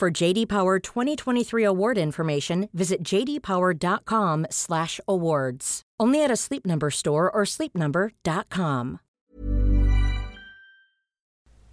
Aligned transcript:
For 0.00 0.10
JD 0.10 0.48
Power 0.48 0.78
2023 0.78 1.62
award 1.62 1.98
information, 1.98 2.70
visit 2.72 3.02
jdpower.com/awards. 3.04 5.82
Only 6.00 6.24
at 6.24 6.30
a 6.30 6.36
Sleep 6.36 6.64
Number 6.64 6.90
store 6.90 7.30
or 7.30 7.44
sleepnumber.com. 7.44 9.00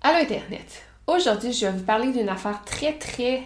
Allô 0.01 0.19
Internet. 0.19 0.83
Aujourd'hui, 1.07 1.53
je 1.53 1.67
vais 1.67 1.71
vous 1.71 1.85
parler 1.85 2.11
d'une 2.11 2.27
affaire 2.27 2.65
très 2.65 2.97
très 2.97 3.43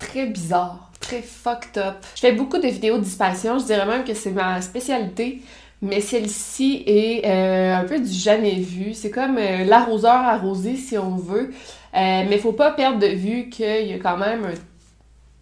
très 0.00 0.26
bizarre, 0.26 0.90
très 0.98 1.22
fucked 1.22 1.78
up. 1.78 2.04
Je 2.16 2.22
fais 2.22 2.32
beaucoup 2.32 2.58
de 2.58 2.66
vidéos 2.66 2.98
de 2.98 3.04
disparition, 3.04 3.60
je 3.60 3.66
dirais 3.66 3.86
même 3.86 4.02
que 4.02 4.14
c'est 4.14 4.32
ma 4.32 4.60
spécialité, 4.62 5.42
mais 5.80 6.00
celle-ci 6.00 6.82
est 6.86 7.24
euh, 7.24 7.76
un 7.76 7.84
peu 7.84 8.00
du 8.00 8.12
jamais 8.12 8.58
vu. 8.58 8.94
C'est 8.94 9.12
comme 9.12 9.38
euh, 9.38 9.62
l'arroseur 9.62 10.10
arrosé 10.10 10.74
si 10.74 10.98
on 10.98 11.14
veut. 11.14 11.52
Euh, 11.94 12.24
mais 12.28 12.38
faut 12.38 12.52
pas 12.52 12.70
perdre 12.70 12.98
de 12.98 13.06
vue 13.06 13.48
qu'il 13.50 13.86
y 13.86 13.92
a 13.92 13.98
quand 13.98 14.16
même 14.16 14.44
un 14.44 14.54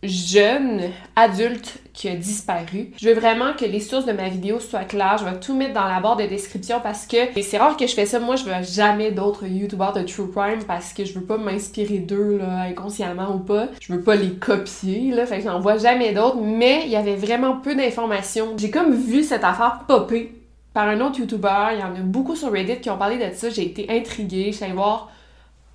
jeune 0.03 0.91
adulte 1.15 1.79
qui 1.93 2.09
a 2.09 2.15
disparu. 2.15 2.91
Je 2.99 3.09
veux 3.09 3.15
vraiment 3.15 3.53
que 3.53 3.67
les 3.67 3.81
sources 3.81 4.07
de 4.07 4.13
ma 4.13 4.29
vidéo 4.29 4.59
soient 4.59 4.85
claires. 4.85 5.19
Je 5.19 5.25
vais 5.27 5.39
tout 5.39 5.55
mettre 5.55 5.75
dans 5.75 5.87
la 5.87 6.01
barre 6.01 6.17
de 6.17 6.25
description 6.25 6.81
parce 6.83 7.07
que 7.07 7.17
c'est 7.43 7.59
rare 7.59 7.77
que 7.77 7.87
je 7.87 7.95
fais 7.95 8.07
ça. 8.07 8.19
Moi, 8.19 8.37
je 8.37 8.45
veux 8.45 8.63
jamais 8.63 9.11
d'autres 9.11 9.47
youtubeurs 9.47 9.93
de 9.93 10.03
true 10.03 10.31
crime 10.31 10.65
parce 10.67 10.93
que 10.93 11.05
je 11.05 11.13
veux 11.13 11.25
pas 11.25 11.37
m'inspirer 11.37 11.99
d'eux 11.99 12.39
là, 12.39 12.63
inconsciemment 12.63 13.35
ou 13.35 13.41
pas. 13.41 13.69
Je 13.81 13.93
veux 13.93 14.01
pas 14.01 14.17
les 14.17 14.33
copier 14.33 15.11
là, 15.11 15.27
fait 15.27 15.39
que 15.39 15.45
j'en 15.45 15.61
vois 15.61 15.77
jamais 15.77 16.13
d'autres. 16.13 16.41
Mais 16.41 16.83
il 16.87 16.91
y 16.91 16.97
avait 16.97 17.17
vraiment 17.17 17.57
peu 17.57 17.75
d'informations. 17.75 18.55
J'ai 18.57 18.71
comme 18.71 18.95
vu 18.95 19.23
cette 19.23 19.45
affaire 19.45 19.81
popper 19.87 20.33
par 20.73 20.89
un 20.89 21.01
autre 21.03 21.21
youtubeur. 21.21 21.73
Il 21.75 21.81
y 21.81 21.83
en 21.83 21.95
a 21.95 22.01
beaucoup 22.01 22.37
sur 22.37 22.51
Reddit 22.51 22.81
qui 22.81 22.89
ont 22.89 22.97
parlé 22.97 23.19
de 23.19 23.35
ça. 23.35 23.51
J'ai 23.51 23.67
été 23.67 23.87
intriguée. 23.91 24.53
Je 24.53 24.65
suis 24.65 24.73
voir 24.73 25.11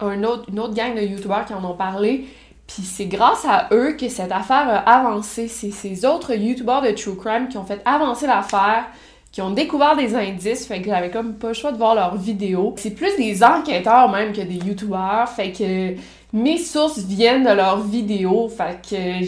autre, 0.02 0.46
une 0.50 0.60
autre 0.60 0.74
gang 0.74 0.96
de 0.96 1.02
youtubeurs 1.02 1.46
qui 1.46 1.54
en 1.54 1.64
ont 1.64 1.76
parlé. 1.76 2.26
Puis 2.68 2.84
c'est 2.84 3.06
grâce 3.06 3.46
à 3.46 3.68
eux 3.72 3.94
que 3.94 4.10
cette 4.10 4.32
affaire 4.32 4.68
a 4.68 5.00
avancé. 5.00 5.48
C'est 5.48 5.72
ces 5.72 6.06
autres 6.06 6.34
youtubeurs 6.34 6.82
de 6.82 6.92
True 6.92 7.16
Crime 7.16 7.48
qui 7.48 7.58
ont 7.58 7.66
fait 7.66 7.82
avancer 7.86 8.28
l'affaire, 8.28 8.86
qui 9.32 9.42
ont 9.42 9.52
découvert 9.52 9.96
des 9.96 10.16
indices, 10.16 10.66
fait 10.66 10.82
que 10.82 10.90
j'avais 10.90 11.12
comme 11.12 11.36
pas 11.36 11.50
le 11.50 11.54
choix 11.54 11.72
de 11.72 11.78
voir 11.78 11.94
leurs 11.94 12.16
vidéos. 12.16 12.74
C'est 12.78 12.96
plus 12.96 13.16
des 13.18 13.44
enquêteurs 13.44 14.10
même 14.10 14.34
que 14.34 14.42
des 14.42 14.56
youtubeurs, 14.56 15.30
fait 15.30 15.52
que 15.52 15.96
mes 16.34 16.58
sources 16.58 17.00
viennent 17.00 17.44
de 17.44 17.52
leurs 17.52 17.82
vidéos, 17.82 18.50
fait 18.50 18.80
que 18.82 19.26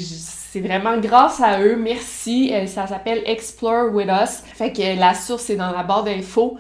c'est 0.58 0.62
vraiment 0.62 0.98
grâce 0.98 1.42
à 1.42 1.62
eux. 1.62 1.76
Merci. 1.76 2.52
Euh, 2.54 2.68
ça 2.68 2.88
s'appelle 2.88 3.22
Explore 3.26 3.94
With 3.94 4.08
Us. 4.08 4.44
Fait 4.56 4.72
que 4.72 4.98
la 4.98 5.14
source 5.14 5.50
est 5.50 5.56
dans 5.56 5.72
la 5.72 5.84
barre 5.84 6.04
d'infos. 6.04 6.58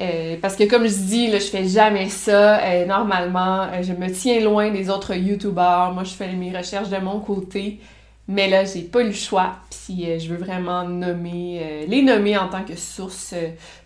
Euh, 0.00 0.36
parce 0.42 0.56
que 0.56 0.64
comme 0.64 0.86
je 0.86 0.94
dis, 0.94 1.26
là, 1.28 1.38
je 1.38 1.46
fais 1.46 1.66
jamais 1.68 2.08
ça. 2.08 2.58
Euh, 2.58 2.86
normalement, 2.86 3.62
euh, 3.62 3.82
je 3.82 3.92
me 3.92 4.10
tiens 4.10 4.40
loin 4.40 4.70
des 4.70 4.90
autres 4.90 5.14
youtubeurs. 5.14 5.92
Moi, 5.92 6.04
je 6.04 6.14
fais 6.14 6.32
mes 6.32 6.56
recherches 6.56 6.88
de 6.88 6.98
mon 6.98 7.20
côté. 7.20 7.80
Mais 8.26 8.48
là, 8.48 8.64
j'ai 8.64 8.82
pas 8.82 9.02
eu 9.02 9.08
le 9.08 9.12
choix. 9.12 9.56
Puis 9.70 10.18
je 10.18 10.28
veux 10.32 10.38
vraiment 10.38 10.82
les 10.82 12.02
nommer 12.02 12.38
en 12.38 12.48
tant 12.48 12.64
que 12.64 12.74
source, 12.74 13.34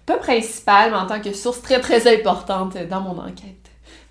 pas 0.07 0.17
principale, 0.17 0.93
mais 0.93 0.97
en 0.97 1.07
tant 1.07 1.21
que 1.21 1.33
source 1.33 1.61
très 1.61 1.81
très 1.81 2.07
importante 2.07 2.77
dans 2.89 3.01
mon 3.01 3.19
enquête. 3.19 3.57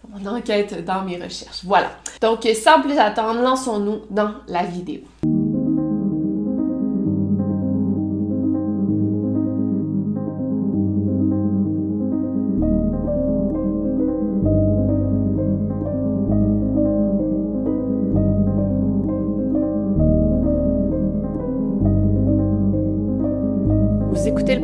Dans 0.04 0.20
mon 0.20 0.38
enquête, 0.38 0.84
dans 0.84 1.04
mes 1.04 1.16
recherches. 1.16 1.64
Voilà. 1.64 1.92
Donc, 2.22 2.46
sans 2.62 2.82
plus 2.82 2.98
attendre, 2.98 3.42
lançons-nous 3.42 4.02
dans 4.10 4.34
la 4.50 4.64
vidéo. 4.64 5.00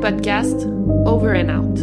Podcast 0.04 0.68
Over 1.06 1.34
and 1.34 1.48
Out. 1.48 1.80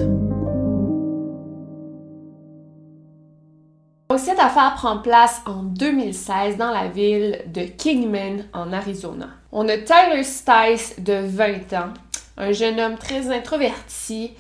cette 4.19 4.39
affaire 4.39 4.75
prend 4.77 4.99
place 4.99 5.41
en 5.47 5.63
2016 5.63 6.59
dans 6.59 6.71
la 6.71 6.89
ville 6.89 7.41
de 7.47 7.63
Kingman, 7.63 8.45
en 8.53 8.75
Arizona. 8.75 9.31
On 9.53 9.67
a 9.71 9.79
Tyler 9.79 10.23
Stice 10.23 10.97
de 10.99 11.15
20 11.15 11.73
ans, 11.73 11.95
un 12.37 12.53
jeune 12.53 12.79
homme 12.79 12.99
très 12.99 13.31
introverti, 13.35 14.33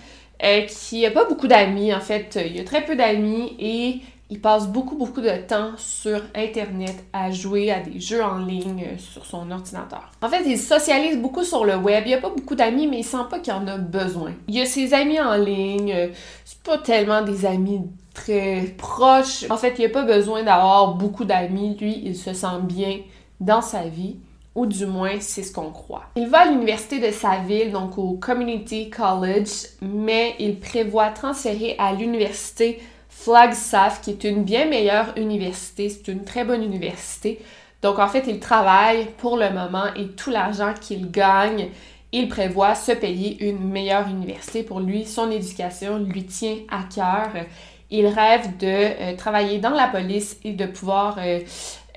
euh, 0.44 0.66
qui 0.66 1.00
n'a 1.00 1.10
pas 1.10 1.24
beaucoup 1.24 1.48
d'amis 1.48 1.94
en 1.94 2.00
fait. 2.00 2.38
Il 2.46 2.60
a 2.60 2.64
très 2.64 2.84
peu 2.84 2.96
d'amis 2.96 3.56
et 3.58 4.02
il 4.30 4.40
passe 4.40 4.68
beaucoup, 4.68 4.96
beaucoup 4.96 5.20
de 5.20 5.46
temps 5.46 5.72
sur 5.76 6.22
Internet 6.36 7.04
à 7.12 7.32
jouer 7.32 7.72
à 7.72 7.80
des 7.80 7.98
jeux 7.98 8.22
en 8.22 8.38
ligne 8.38 8.86
euh, 8.92 8.98
sur 8.98 9.26
son 9.26 9.50
ordinateur. 9.50 10.10
En 10.22 10.28
fait, 10.28 10.42
il 10.46 10.56
socialise 10.56 11.18
beaucoup 11.18 11.42
sur 11.42 11.64
le 11.64 11.76
web. 11.76 12.04
Il 12.06 12.14
a 12.14 12.18
pas 12.18 12.30
beaucoup 12.30 12.54
d'amis, 12.54 12.86
mais 12.86 13.00
il 13.00 13.04
sent 13.04 13.26
pas 13.28 13.40
qu'il 13.40 13.52
en 13.52 13.66
a 13.66 13.76
besoin. 13.76 14.32
Il 14.46 14.60
a 14.60 14.66
ses 14.66 14.94
amis 14.94 15.20
en 15.20 15.34
ligne. 15.34 15.92
Euh, 15.92 16.08
c'est 16.44 16.62
pas 16.62 16.78
tellement 16.78 17.22
des 17.22 17.44
amis 17.44 17.80
très 18.14 18.72
proches. 18.78 19.50
En 19.50 19.56
fait, 19.56 19.74
il 19.78 19.86
a 19.86 19.88
pas 19.88 20.04
besoin 20.04 20.44
d'avoir 20.44 20.94
beaucoup 20.94 21.24
d'amis. 21.24 21.76
Lui, 21.80 22.00
il 22.04 22.16
se 22.16 22.32
sent 22.32 22.60
bien 22.62 23.00
dans 23.40 23.62
sa 23.62 23.82
vie 23.82 24.16
ou 24.54 24.66
du 24.66 24.86
moins 24.86 25.20
c'est 25.20 25.42
ce 25.42 25.52
qu'on 25.52 25.70
croit. 25.70 26.04
Il 26.16 26.28
va 26.28 26.40
à 26.40 26.46
l'université 26.46 26.98
de 26.98 27.12
sa 27.12 27.38
ville, 27.38 27.72
donc 27.72 27.98
au 27.98 28.14
Community 28.14 28.90
College, 28.90 29.48
mais 29.80 30.34
il 30.38 30.58
prévoit 30.58 31.10
transférer 31.10 31.76
à 31.78 31.92
l'université 31.92 32.80
Flagstaff, 33.22 34.00
qui 34.00 34.12
est 34.12 34.24
une 34.24 34.44
bien 34.44 34.64
meilleure 34.64 35.12
université, 35.16 35.90
c'est 35.90 36.10
une 36.10 36.24
très 36.24 36.42
bonne 36.42 36.62
université. 36.62 37.38
Donc 37.82 37.98
en 37.98 38.08
fait, 38.08 38.24
il 38.26 38.40
travaille 38.40 39.08
pour 39.18 39.36
le 39.36 39.50
moment 39.50 39.92
et 39.94 40.08
tout 40.08 40.30
l'argent 40.30 40.72
qu'il 40.80 41.10
gagne, 41.10 41.68
il 42.12 42.28
prévoit 42.28 42.74
se 42.74 42.92
payer 42.92 43.46
une 43.46 43.68
meilleure 43.68 44.08
université 44.08 44.62
pour 44.62 44.80
lui. 44.80 45.04
Son 45.04 45.30
éducation 45.30 45.98
lui 45.98 46.24
tient 46.24 46.56
à 46.70 46.84
cœur. 46.94 47.44
Il 47.90 48.06
rêve 48.06 48.56
de 48.56 48.66
euh, 48.66 49.16
travailler 49.16 49.58
dans 49.58 49.70
la 49.70 49.88
police 49.88 50.38
et 50.42 50.52
de 50.52 50.64
pouvoir 50.64 51.18
euh, 51.18 51.40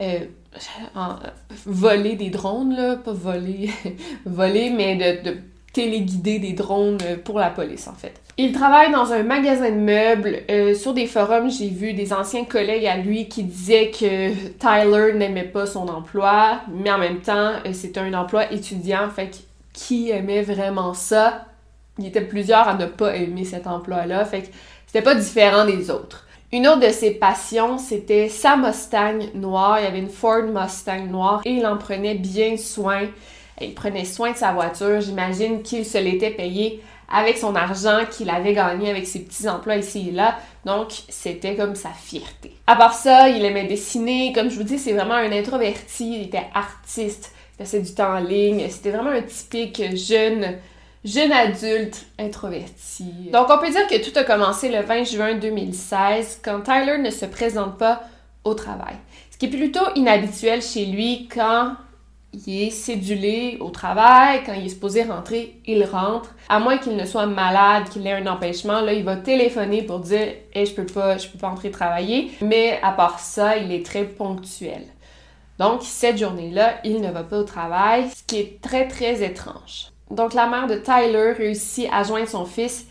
euh, 0.02 0.20
voler 1.66 2.16
des 2.16 2.32
drones, 2.32 3.00
pas 3.02 3.14
voler, 3.14 3.70
voler, 4.26 4.72
mais 4.72 5.22
de 5.24 5.38
téléguider 5.74 6.40
des 6.40 6.54
drones 6.54 7.00
pour 7.26 7.40
la 7.40 7.50
police 7.50 7.88
en 7.88 7.94
fait. 7.94 8.14
Il 8.38 8.52
travaille 8.52 8.92
dans 8.92 9.12
un 9.12 9.22
magasin 9.22 9.70
de 9.70 9.76
meubles. 9.76 10.40
Euh, 10.50 10.74
sur 10.74 10.94
des 10.94 11.06
forums, 11.06 11.52
j'ai 11.52 11.70
vu 11.70 11.94
des 11.94 12.14
anciens 12.14 12.46
collègues 12.46 12.86
à 12.86 12.98
lui 12.98 13.28
qui 13.28 13.44
disaient 13.44 13.92
que 13.92 14.34
Tyler 14.58 15.14
n'aimait 15.14 15.44
pas 15.44 15.68
son 15.68 15.88
emploi, 15.88 16.62
mais 16.72 16.92
en 16.92 16.98
même 16.98 17.20
temps, 17.20 17.52
euh, 17.66 17.74
c'était 17.74 18.00
un 18.00 18.14
emploi 18.14 18.52
étudiant, 18.52 19.10
fait 19.10 19.28
que 19.28 19.38
qui 19.74 20.10
aimait 20.10 20.44
vraiment 20.44 20.94
ça? 20.94 21.46
Il 22.00 22.08
était 22.08 22.22
plusieurs 22.22 22.68
à 22.68 22.76
ne 22.76 22.86
pas 22.86 23.16
aimer 23.16 23.44
cet 23.44 23.68
emploi-là, 23.68 24.26
fait 24.26 24.44
que 24.44 24.48
c'était 24.88 25.04
pas 25.04 25.16
différent 25.16 25.66
des 25.66 25.92
autres. 25.92 26.26
Une 26.52 26.68
autre 26.68 26.82
de 26.82 26.90
ses 26.90 27.12
passions, 27.12 27.80
c'était 27.80 28.30
sa 28.30 28.56
Mustang 28.56 29.20
noire. 29.34 29.80
Il 29.80 29.86
y 29.86 29.88
avait 29.88 30.00
une 30.00 30.10
Ford 30.10 30.44
Mustang 30.44 31.08
noire 31.10 31.42
et 31.46 31.52
il 31.52 31.66
en 31.66 31.78
prenait 31.78 32.14
bien 32.14 32.58
soin. 32.58 33.08
Il 33.62 33.74
prenait 33.74 34.06
soin 34.06 34.32
de 34.32 34.38
sa 34.38 34.52
voiture. 34.52 35.02
J'imagine 35.02 35.62
qu'il 35.62 35.86
se 35.86 35.98
l'était 35.98 36.32
payé 36.32 36.82
avec 37.12 37.38
son 37.38 37.56
argent 37.56 38.00
qu'il 38.10 38.30
avait 38.30 38.54
gagné 38.54 38.90
avec 38.90 39.06
ses 39.06 39.20
petits 39.20 39.48
emplois 39.48 39.76
ici 39.76 40.10
et 40.10 40.12
là. 40.12 40.38
Donc, 40.66 40.92
c'était 41.10 41.56
comme 41.56 41.76
sa 41.76 41.90
fierté. 41.90 42.56
À 42.66 42.76
part 42.76 42.94
ça, 42.94 43.30
il 43.30 43.46
aimait 43.46 43.68
dessiner. 43.68 44.34
Comme 44.34 44.50
je 44.50 44.56
vous 44.56 44.64
dis, 44.64 44.80
c'est 44.80 44.94
vraiment 44.94 45.16
un 45.16 45.32
introverti. 45.32 46.16
Il 46.16 46.24
était 46.24 46.48
artiste. 46.54 47.34
Il 47.54 47.58
passait 47.60 47.82
du 47.82 47.94
temps 47.94 48.16
en 48.16 48.20
ligne. 48.20 48.68
C'était 48.70 48.92
vraiment 48.92 49.12
un 49.12 49.22
typique 49.22 49.96
jeune, 49.96 50.58
jeune 51.06 51.32
adulte 51.32 52.06
introverti. 52.18 53.30
Donc, 53.32 53.48
on 53.50 53.60
peut 53.60 53.70
dire 53.70 53.88
que 53.88 54.04
tout 54.04 54.18
a 54.18 54.24
commencé 54.24 54.70
le 54.70 54.82
20 54.82 55.04
juin 55.04 55.36
2016 55.36 56.42
quand 56.44 56.62
Tyler 56.62 56.98
ne 56.98 57.12
se 57.12 57.26
présente 57.26 57.78
pas 57.78 58.02
au 58.44 58.56
travail. 58.56 58.96
Ce 59.30 59.38
qui 59.38 59.46
est 59.46 59.50
plutôt 59.50 59.86
inhabituel 59.96 60.62
chez 60.62 60.86
lui 60.86 61.28
quand 61.32 61.76
il 62.34 62.64
est 62.64 62.70
cédulé 62.72 63.58
au 63.60 63.70
travail, 63.70 64.42
quand 64.46 64.54
il 64.54 64.66
est 64.66 64.70
supposé 64.70 65.04
rentrer, 65.04 65.60
il 65.66 65.84
rentre. 65.86 66.34
À 66.50 66.60
moins 66.60 66.78
qu'il 66.78 66.96
ne 66.96 67.06
soit 67.06 67.26
malade, 67.26 67.90
qu'il 67.90 68.06
ait 68.08 68.14
un 68.14 68.28
empêchement, 68.28 68.82
là, 68.82 68.94
il 68.94 69.04
va 69.04 69.16
téléphoner 69.16 69.84
pour 69.84 70.00
dire 70.00 70.28
hey, 70.54 70.66
je 70.66 70.74
peux 70.74 70.86
pas, 70.86 71.18
je 71.18 71.28
peux 71.28 71.38
pas 71.38 71.50
entrer 71.50 71.72
travailler. 71.72 72.32
Mais 72.42 72.80
à 72.82 72.92
part 72.92 73.20
ça, 73.20 73.58
il 73.58 73.72
est 73.72 73.86
très 73.86 74.04
ponctuel. 74.04 74.84
Donc, 75.60 75.84
cette 75.84 76.18
journée-là, 76.18 76.76
il 76.84 77.02
ne 77.02 77.12
va 77.12 77.24
pas 77.24 77.38
au 77.38 77.44
travail, 77.44 78.10
ce 78.10 78.24
qui 78.24 78.40
est 78.40 78.62
très, 78.62 78.88
très 78.88 79.24
étrange. 79.24 79.92
Donc, 80.10 80.34
la 80.34 80.48
mère 80.48 80.68
de 80.68 80.76
Tyler 80.76 81.34
réussit 81.38 81.88
à 81.92 82.04
joindre 82.04 82.28
son 82.28 82.46
fils 82.46 82.88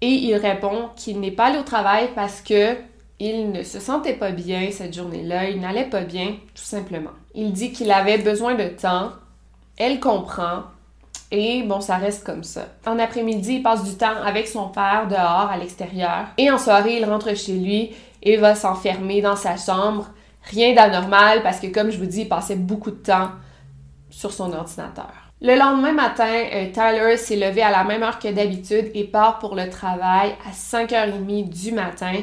et 0.00 0.08
il 0.08 0.34
répond 0.36 0.90
qu'il 0.96 1.20
n'est 1.20 1.30
pas 1.30 1.46
allé 1.46 1.58
au 1.58 1.62
travail 1.62 2.08
parce 2.14 2.40
que 2.40 2.76
il 3.18 3.50
ne 3.50 3.62
se 3.62 3.80
sentait 3.80 4.14
pas 4.14 4.30
bien 4.30 4.70
cette 4.70 4.94
journée-là, 4.94 5.48
il 5.48 5.60
n'allait 5.60 5.88
pas 5.88 6.02
bien, 6.02 6.36
tout 6.54 6.62
simplement. 6.62 7.12
Il 7.36 7.52
dit 7.52 7.70
qu'il 7.70 7.92
avait 7.92 8.18
besoin 8.18 8.54
de 8.54 8.66
temps, 8.66 9.12
elle 9.76 10.00
comprend, 10.00 10.64
et 11.30 11.62
bon, 11.64 11.80
ça 11.80 11.96
reste 11.96 12.24
comme 12.24 12.42
ça. 12.42 12.62
En 12.86 12.98
après-midi, 12.98 13.56
il 13.56 13.62
passe 13.62 13.84
du 13.84 13.94
temps 13.96 14.22
avec 14.24 14.48
son 14.48 14.68
père 14.68 15.06
dehors, 15.08 15.50
à 15.50 15.58
l'extérieur, 15.58 16.26
et 16.38 16.50
en 16.50 16.58
soirée, 16.58 16.96
il 16.96 17.04
rentre 17.04 17.36
chez 17.36 17.52
lui 17.52 17.94
et 18.22 18.36
va 18.38 18.54
s'enfermer 18.54 19.20
dans 19.20 19.36
sa 19.36 19.56
chambre. 19.56 20.08
Rien 20.44 20.74
d'anormal 20.74 21.42
parce 21.42 21.60
que, 21.60 21.66
comme 21.66 21.90
je 21.90 21.98
vous 21.98 22.06
dis, 22.06 22.22
il 22.22 22.28
passait 22.28 22.56
beaucoup 22.56 22.90
de 22.90 22.96
temps 22.96 23.30
sur 24.08 24.32
son 24.32 24.52
ordinateur. 24.52 25.12
Le 25.42 25.54
lendemain 25.58 25.92
matin, 25.92 26.44
euh, 26.54 26.72
Tyler 26.72 27.18
s'est 27.18 27.36
levé 27.36 27.60
à 27.60 27.70
la 27.70 27.84
même 27.84 28.02
heure 28.02 28.18
que 28.18 28.32
d'habitude 28.32 28.90
et 28.94 29.04
part 29.04 29.38
pour 29.38 29.54
le 29.54 29.68
travail 29.68 30.34
à 30.48 30.52
5h30 30.52 31.50
du 31.50 31.72
matin. 31.72 32.14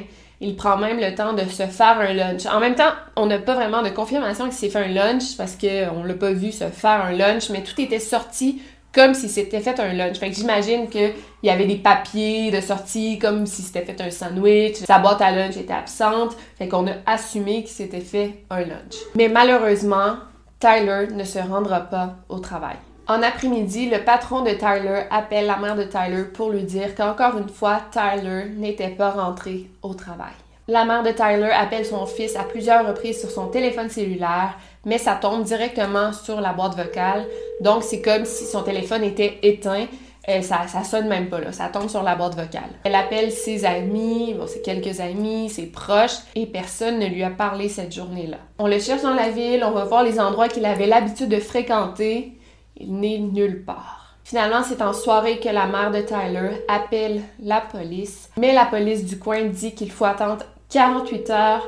Il 0.45 0.57
prend 0.57 0.75
même 0.75 0.99
le 0.99 1.15
temps 1.15 1.31
de 1.31 1.43
se 1.43 1.63
faire 1.63 1.97
un 1.99 2.13
lunch. 2.13 2.45
En 2.45 2.59
même 2.59 2.75
temps, 2.75 2.91
on 3.15 3.27
n'a 3.27 3.39
pas 3.39 3.55
vraiment 3.55 3.81
de 3.81 3.87
confirmation 3.87 4.43
qu'il 4.45 4.53
s'est 4.53 4.69
fait 4.69 4.83
un 4.83 4.89
lunch 4.89 5.37
parce 5.37 5.55
qu'on 5.55 6.03
l'a 6.03 6.13
pas 6.15 6.33
vu 6.33 6.51
se 6.51 6.65
faire 6.65 7.05
un 7.05 7.13
lunch, 7.13 7.49
mais 7.49 7.63
tout 7.63 7.79
était 7.79 7.99
sorti 7.99 8.61
comme 8.93 9.13
si 9.13 9.29
c'était 9.29 9.61
fait 9.61 9.79
un 9.79 9.93
lunch. 9.93 10.17
Fait 10.17 10.29
que 10.29 10.35
j'imagine 10.35 10.89
qu'il 10.89 11.13
y 11.43 11.49
avait 11.49 11.65
des 11.65 11.77
papiers 11.77 12.51
de 12.51 12.59
sortie, 12.59 13.17
comme 13.19 13.45
si 13.45 13.61
c'était 13.61 13.85
fait 13.85 14.01
un 14.01 14.11
sandwich. 14.11 14.75
Sa 14.85 14.99
boîte 14.99 15.21
à 15.21 15.31
lunch 15.31 15.55
était 15.55 15.73
absente. 15.73 16.35
Fait 16.57 16.67
qu'on 16.67 16.87
a 16.87 16.95
assumé 17.05 17.63
qu'il 17.63 17.73
s'était 17.73 18.01
fait 18.01 18.43
un 18.49 18.59
lunch. 18.59 18.97
Mais 19.15 19.29
malheureusement, 19.29 20.17
Tyler 20.59 21.07
ne 21.13 21.23
se 21.23 21.39
rendra 21.39 21.79
pas 21.79 22.17
au 22.27 22.39
travail. 22.39 22.75
En 23.05 23.21
après-midi, 23.21 23.89
le 23.89 23.99
patron 24.05 24.43
de 24.43 24.51
Tyler 24.51 25.03
appelle 25.11 25.45
la 25.45 25.57
mère 25.57 25.75
de 25.75 25.83
Tyler 25.83 26.23
pour 26.33 26.51
lui 26.51 26.63
dire 26.63 26.95
qu'encore 26.95 27.37
une 27.37 27.49
fois, 27.49 27.81
Tyler 27.91 28.45
n'était 28.55 28.91
pas 28.91 29.09
rentré 29.09 29.69
au 29.81 29.93
travail. 29.93 30.31
La 30.69 30.85
mère 30.85 31.03
de 31.03 31.11
Tyler 31.11 31.51
appelle 31.51 31.85
son 31.85 32.05
fils 32.05 32.37
à 32.37 32.43
plusieurs 32.43 32.87
reprises 32.87 33.19
sur 33.19 33.29
son 33.29 33.47
téléphone 33.47 33.89
cellulaire, 33.89 34.57
mais 34.85 34.97
ça 34.97 35.15
tombe 35.15 35.43
directement 35.43 36.13
sur 36.13 36.39
la 36.39 36.53
boîte 36.53 36.77
vocale. 36.77 37.25
Donc, 37.59 37.83
c'est 37.83 38.01
comme 38.01 38.23
si 38.23 38.45
son 38.45 38.63
téléphone 38.63 39.03
était 39.03 39.37
éteint. 39.43 39.87
Euh, 40.29 40.41
ça, 40.41 40.61
ça 40.69 40.85
sonne 40.85 41.09
même 41.09 41.27
pas 41.27 41.41
là, 41.41 41.51
ça 41.51 41.67
tombe 41.67 41.89
sur 41.89 42.01
la 42.01 42.15
boîte 42.15 42.35
vocale. 42.35 42.71
Elle 42.85 42.95
appelle 42.95 43.33
ses 43.33 43.65
amis, 43.65 44.33
bon, 44.33 44.45
c'est 44.47 44.61
quelques 44.61 45.01
amis, 45.01 45.49
ses 45.49 45.65
proches, 45.65 46.19
et 46.35 46.45
personne 46.45 46.99
ne 46.99 47.07
lui 47.07 47.23
a 47.23 47.29
parlé 47.29 47.67
cette 47.67 47.93
journée-là. 47.93 48.37
On 48.59 48.67
le 48.67 48.79
cherche 48.79 49.01
dans 49.01 49.13
la 49.13 49.27
ville, 49.27 49.65
on 49.65 49.71
va 49.71 49.83
voir 49.83 50.03
les 50.03 50.21
endroits 50.21 50.47
qu'il 50.47 50.65
avait 50.65 50.87
l'habitude 50.87 51.27
de 51.27 51.41
fréquenter. 51.41 52.37
Il 52.77 52.99
n'est 52.99 53.19
nulle 53.19 53.63
part. 53.63 54.15
Finalement, 54.23 54.63
c'est 54.63 54.81
en 54.81 54.93
soirée 54.93 55.39
que 55.39 55.49
la 55.49 55.67
mère 55.67 55.91
de 55.91 56.01
Tyler 56.01 56.63
appelle 56.67 57.21
la 57.41 57.61
police, 57.61 58.29
mais 58.37 58.53
la 58.53 58.65
police 58.65 59.05
du 59.05 59.19
coin 59.19 59.43
dit 59.43 59.75
qu'il 59.75 59.91
faut 59.91 60.05
attendre 60.05 60.45
48 60.69 61.29
heures 61.29 61.67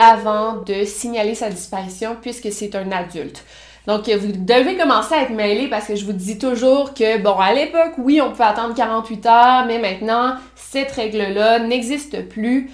avant 0.00 0.54
de 0.62 0.84
signaler 0.84 1.34
sa 1.34 1.50
disparition 1.50 2.16
puisque 2.20 2.50
c'est 2.50 2.74
un 2.74 2.90
adulte. 2.90 3.44
Donc, 3.86 4.08
vous 4.08 4.32
devez 4.32 4.76
commencer 4.76 5.14
à 5.14 5.22
être 5.22 5.30
mêlé 5.30 5.68
parce 5.68 5.86
que 5.86 5.96
je 5.96 6.04
vous 6.04 6.12
dis 6.12 6.38
toujours 6.38 6.94
que, 6.94 7.18
bon, 7.18 7.38
à 7.38 7.52
l'époque, 7.52 7.94
oui, 7.98 8.20
on 8.20 8.30
pouvait 8.30 8.44
attendre 8.44 8.74
48 8.74 9.26
heures, 9.26 9.64
mais 9.66 9.78
maintenant, 9.78 10.34
cette 10.54 10.92
règle-là 10.92 11.60
n'existe 11.60 12.28
plus. 12.28 12.70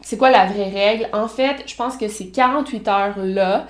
C'est 0.00 0.16
quoi 0.16 0.30
la 0.30 0.46
vraie 0.46 0.70
règle? 0.70 1.08
En 1.12 1.28
fait, 1.28 1.64
je 1.66 1.74
pense 1.74 1.96
que 1.96 2.08
ces 2.08 2.30
48 2.30 2.88
heures-là, 2.88 3.66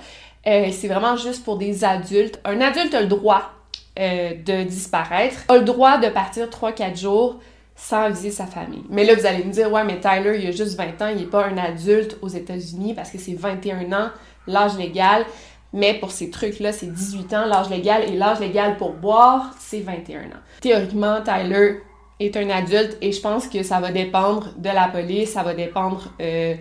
euh, 0.47 0.69
c'est 0.71 0.87
vraiment 0.87 1.15
juste 1.15 1.43
pour 1.43 1.57
des 1.57 1.83
adultes. 1.83 2.39
Un 2.45 2.61
adulte 2.61 2.93
a 2.93 3.01
le 3.01 3.07
droit 3.07 3.51
euh, 3.99 4.33
de 4.33 4.63
disparaître, 4.63 5.43
a 5.47 5.57
le 5.57 5.63
droit 5.63 5.97
de 5.97 6.09
partir 6.09 6.47
3-4 6.47 6.99
jours 6.99 7.39
sans 7.75 8.03
aviser 8.03 8.31
sa 8.31 8.45
famille. 8.45 8.83
Mais 8.89 9.05
là, 9.05 9.15
vous 9.15 9.25
allez 9.25 9.43
me 9.43 9.51
dire, 9.51 9.71
ouais, 9.71 9.83
mais 9.83 9.99
Tyler, 9.99 10.39
il 10.41 10.47
a 10.47 10.51
juste 10.51 10.77
20 10.77 11.01
ans, 11.01 11.07
il 11.07 11.17
n'est 11.17 11.29
pas 11.29 11.45
un 11.45 11.57
adulte 11.57 12.17
aux 12.21 12.27
États-Unis 12.27 12.93
parce 12.93 13.09
que 13.09 13.17
c'est 13.17 13.33
21 13.33 13.91
ans, 13.93 14.09
l'âge 14.47 14.77
légal. 14.77 15.25
Mais 15.71 15.93
pour 15.93 16.11
ces 16.11 16.29
trucs-là, 16.29 16.71
c'est 16.71 16.91
18 16.91 17.33
ans, 17.33 17.45
l'âge 17.45 17.69
légal, 17.69 18.03
et 18.09 18.17
l'âge 18.17 18.39
légal 18.39 18.77
pour 18.77 18.93
boire, 18.93 19.53
c'est 19.59 19.81
21 19.81 20.21
ans. 20.21 20.41
Théoriquement, 20.61 21.21
Tyler 21.21 21.81
est 22.19 22.35
un 22.35 22.49
adulte 22.49 22.97
et 23.01 23.11
je 23.11 23.21
pense 23.21 23.47
que 23.47 23.63
ça 23.63 23.79
va 23.79 23.91
dépendre 23.91 24.49
de 24.57 24.69
la 24.69 24.87
police, 24.87 25.31
ça 25.31 25.43
va 25.43 25.53
dépendre 25.53 26.11
euh, 26.21 26.55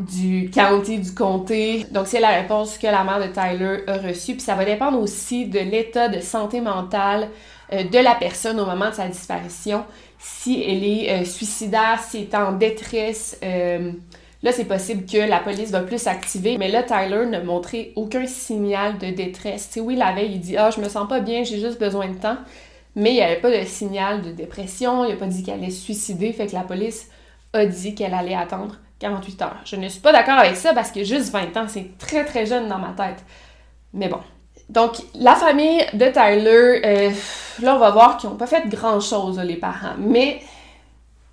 du 0.00 0.50
county, 0.50 0.98
du 0.98 1.14
comté. 1.14 1.86
Donc, 1.90 2.06
c'est 2.06 2.20
la 2.20 2.30
réponse 2.30 2.78
que 2.78 2.86
la 2.86 3.04
mère 3.04 3.20
de 3.20 3.32
Tyler 3.32 3.84
a 3.86 3.98
reçue. 3.98 4.32
Puis 4.32 4.42
ça 4.42 4.54
va 4.54 4.64
dépendre 4.64 5.00
aussi 5.00 5.46
de 5.46 5.58
l'état 5.58 6.08
de 6.08 6.20
santé 6.20 6.60
mentale 6.60 7.28
euh, 7.72 7.84
de 7.84 7.98
la 7.98 8.14
personne 8.14 8.58
au 8.58 8.66
moment 8.66 8.90
de 8.90 8.94
sa 8.94 9.08
disparition. 9.08 9.84
Si 10.18 10.62
elle 10.62 10.84
est 10.84 11.10
euh, 11.10 11.24
suicidaire, 11.24 12.00
si 12.00 12.18
elle 12.18 12.22
est 12.24 12.34
en 12.34 12.52
détresse, 12.52 13.38
euh, 13.44 13.92
là, 14.42 14.52
c'est 14.52 14.64
possible 14.64 15.04
que 15.04 15.18
la 15.18 15.38
police 15.38 15.70
va 15.70 15.80
plus 15.80 15.98
s'activer. 15.98 16.58
Mais 16.58 16.68
là, 16.68 16.82
Tyler 16.82 17.26
n'a 17.26 17.42
montré 17.42 17.92
aucun 17.96 18.26
signal 18.26 18.98
de 18.98 19.10
détresse. 19.10 19.68
Tu 19.68 19.74
sais, 19.74 19.80
oui, 19.80 19.96
la 19.96 20.12
veille, 20.12 20.32
il 20.32 20.40
dit 20.40 20.56
«Ah, 20.58 20.70
je 20.70 20.80
me 20.80 20.88
sens 20.88 21.08
pas 21.08 21.20
bien, 21.20 21.44
j'ai 21.44 21.60
juste 21.60 21.78
besoin 21.78 22.08
de 22.08 22.18
temps.» 22.18 22.36
Mais 22.96 23.10
il 23.10 23.14
n'y 23.14 23.22
avait 23.22 23.40
pas 23.40 23.56
de 23.56 23.64
signal 23.64 24.22
de 24.22 24.32
dépression, 24.32 25.04
il 25.04 25.10
n'a 25.10 25.16
pas 25.16 25.26
dit 25.26 25.44
qu'elle 25.44 25.60
allait 25.60 25.70
se 25.70 25.80
suicider, 25.80 26.32
fait 26.32 26.48
que 26.48 26.54
la 26.54 26.62
police 26.62 27.08
a 27.52 27.64
dit 27.64 27.94
qu'elle 27.94 28.14
allait 28.14 28.34
attendre 28.34 28.76
48 29.00 29.42
heures. 29.42 29.56
Je 29.64 29.76
ne 29.76 29.88
suis 29.88 30.00
pas 30.00 30.12
d'accord 30.12 30.38
avec 30.38 30.56
ça 30.56 30.72
parce 30.72 30.92
que 30.92 31.02
juste 31.02 31.32
20 31.32 31.56
ans, 31.56 31.66
c'est 31.66 31.98
très 31.98 32.24
très 32.24 32.46
jeune 32.46 32.68
dans 32.68 32.78
ma 32.78 32.92
tête. 32.92 33.24
Mais 33.92 34.08
bon, 34.08 34.20
donc, 34.70 34.98
la 35.16 35.34
famille 35.34 35.84
de 35.94 36.06
Tyler, 36.06 36.80
euh, 36.84 37.10
là, 37.60 37.74
on 37.74 37.78
va 37.78 37.90
voir 37.90 38.16
qu'ils 38.16 38.30
n'ont 38.30 38.36
pas 38.36 38.46
fait 38.46 38.68
grand-chose, 38.68 39.40
les 39.40 39.56
parents. 39.56 39.96
Mais, 39.98 40.40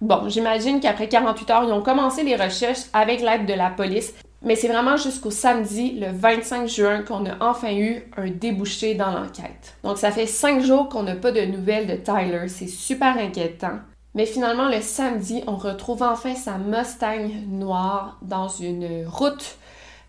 bon, 0.02 0.28
j'imagine 0.28 0.80
qu'après 0.80 1.08
48 1.08 1.50
heures, 1.52 1.64
ils 1.64 1.72
ont 1.72 1.84
commencé 1.84 2.24
les 2.24 2.36
recherches 2.36 2.86
avec 2.94 3.22
l'aide 3.22 3.46
de 3.46 3.54
la 3.54 3.70
police. 3.70 4.16
Mais 4.42 4.56
c'est 4.56 4.68
vraiment 4.68 4.98
jusqu'au 4.98 5.30
samedi, 5.30 6.00
le 6.00 6.08
25 6.12 6.68
juin, 6.68 7.04
qu'on 7.04 7.28
a 7.28 7.36
enfin 7.40 7.74
eu 7.74 8.04
un 8.18 8.28
débouché 8.28 8.96
dans 8.96 9.12
l'enquête. 9.12 9.76
Donc, 9.84 10.00
ça 10.00 10.10
fait 10.10 10.26
cinq 10.26 10.62
jours 10.62 10.90
qu'on 10.90 11.04
n'a 11.04 11.16
pas 11.16 11.32
de 11.32 11.42
nouvelles 11.42 11.86
de 11.86 11.96
Tyler. 11.96 12.48
C'est 12.48 12.68
super 12.68 13.20
inquiétant. 13.20 13.80
Mais 14.18 14.26
finalement, 14.26 14.68
le 14.68 14.82
samedi, 14.82 15.44
on 15.48 15.56
retrouve 15.56 16.04
enfin 16.04 16.36
sa 16.36 16.58
Mustang 16.58 17.30
noire 17.48 18.18
dans 18.22 18.50
une 18.50 19.06
route 19.08 19.58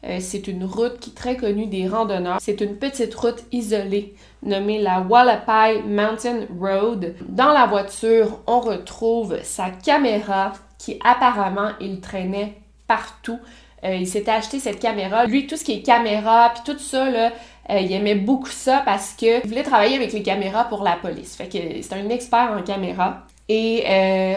euh, 0.05 0.19
c'est 0.21 0.47
une 0.47 0.65
route 0.65 1.01
qui 1.01 1.11
est 1.11 1.15
très 1.15 1.37
connue 1.37 1.67
des 1.67 1.89
randonneurs. 1.89 2.39
C'est 2.41 2.61
une 2.61 2.77
petite 2.77 3.15
route 3.15 3.43
isolée 3.51 4.15
nommée 4.45 4.81
la 4.81 5.01
Wallapai 5.01 5.83
Mountain 5.83 6.47
Road. 6.59 7.15
Dans 7.29 7.53
la 7.53 7.67
voiture, 7.67 8.39
on 8.47 8.61
retrouve 8.61 9.43
sa 9.43 9.71
caméra 9.71 10.53
qui 10.79 11.01
apparemment 11.05 11.71
il 11.81 12.01
traînait 12.01 12.55
partout. 12.87 13.41
Euh, 13.85 13.95
il 13.95 14.07
s'était 14.07 14.31
acheté 14.31 14.61
cette 14.61 14.79
caméra. 14.79 15.27
Lui, 15.27 15.47
tout 15.47 15.57
ce 15.57 15.65
qui 15.65 15.73
est 15.73 15.83
caméra, 15.83 16.53
puis 16.55 16.73
tout 16.73 16.79
ça, 16.79 17.11
là, 17.11 17.33
euh, 17.71 17.81
il 17.81 17.93
aimait 17.93 18.15
beaucoup 18.15 18.51
ça 18.51 18.83
parce 18.85 19.13
qu'il 19.13 19.41
voulait 19.45 19.63
travailler 19.63 19.97
avec 19.97 20.13
les 20.13 20.23
caméras 20.23 20.65
pour 20.65 20.83
la 20.83 20.97
police. 20.97 21.37
Fait 21.37 21.49
que 21.49 21.83
c'est 21.83 21.95
un 21.95 22.09
expert 22.09 22.57
en 22.57 22.63
caméra. 22.63 23.27
Et 23.49 23.85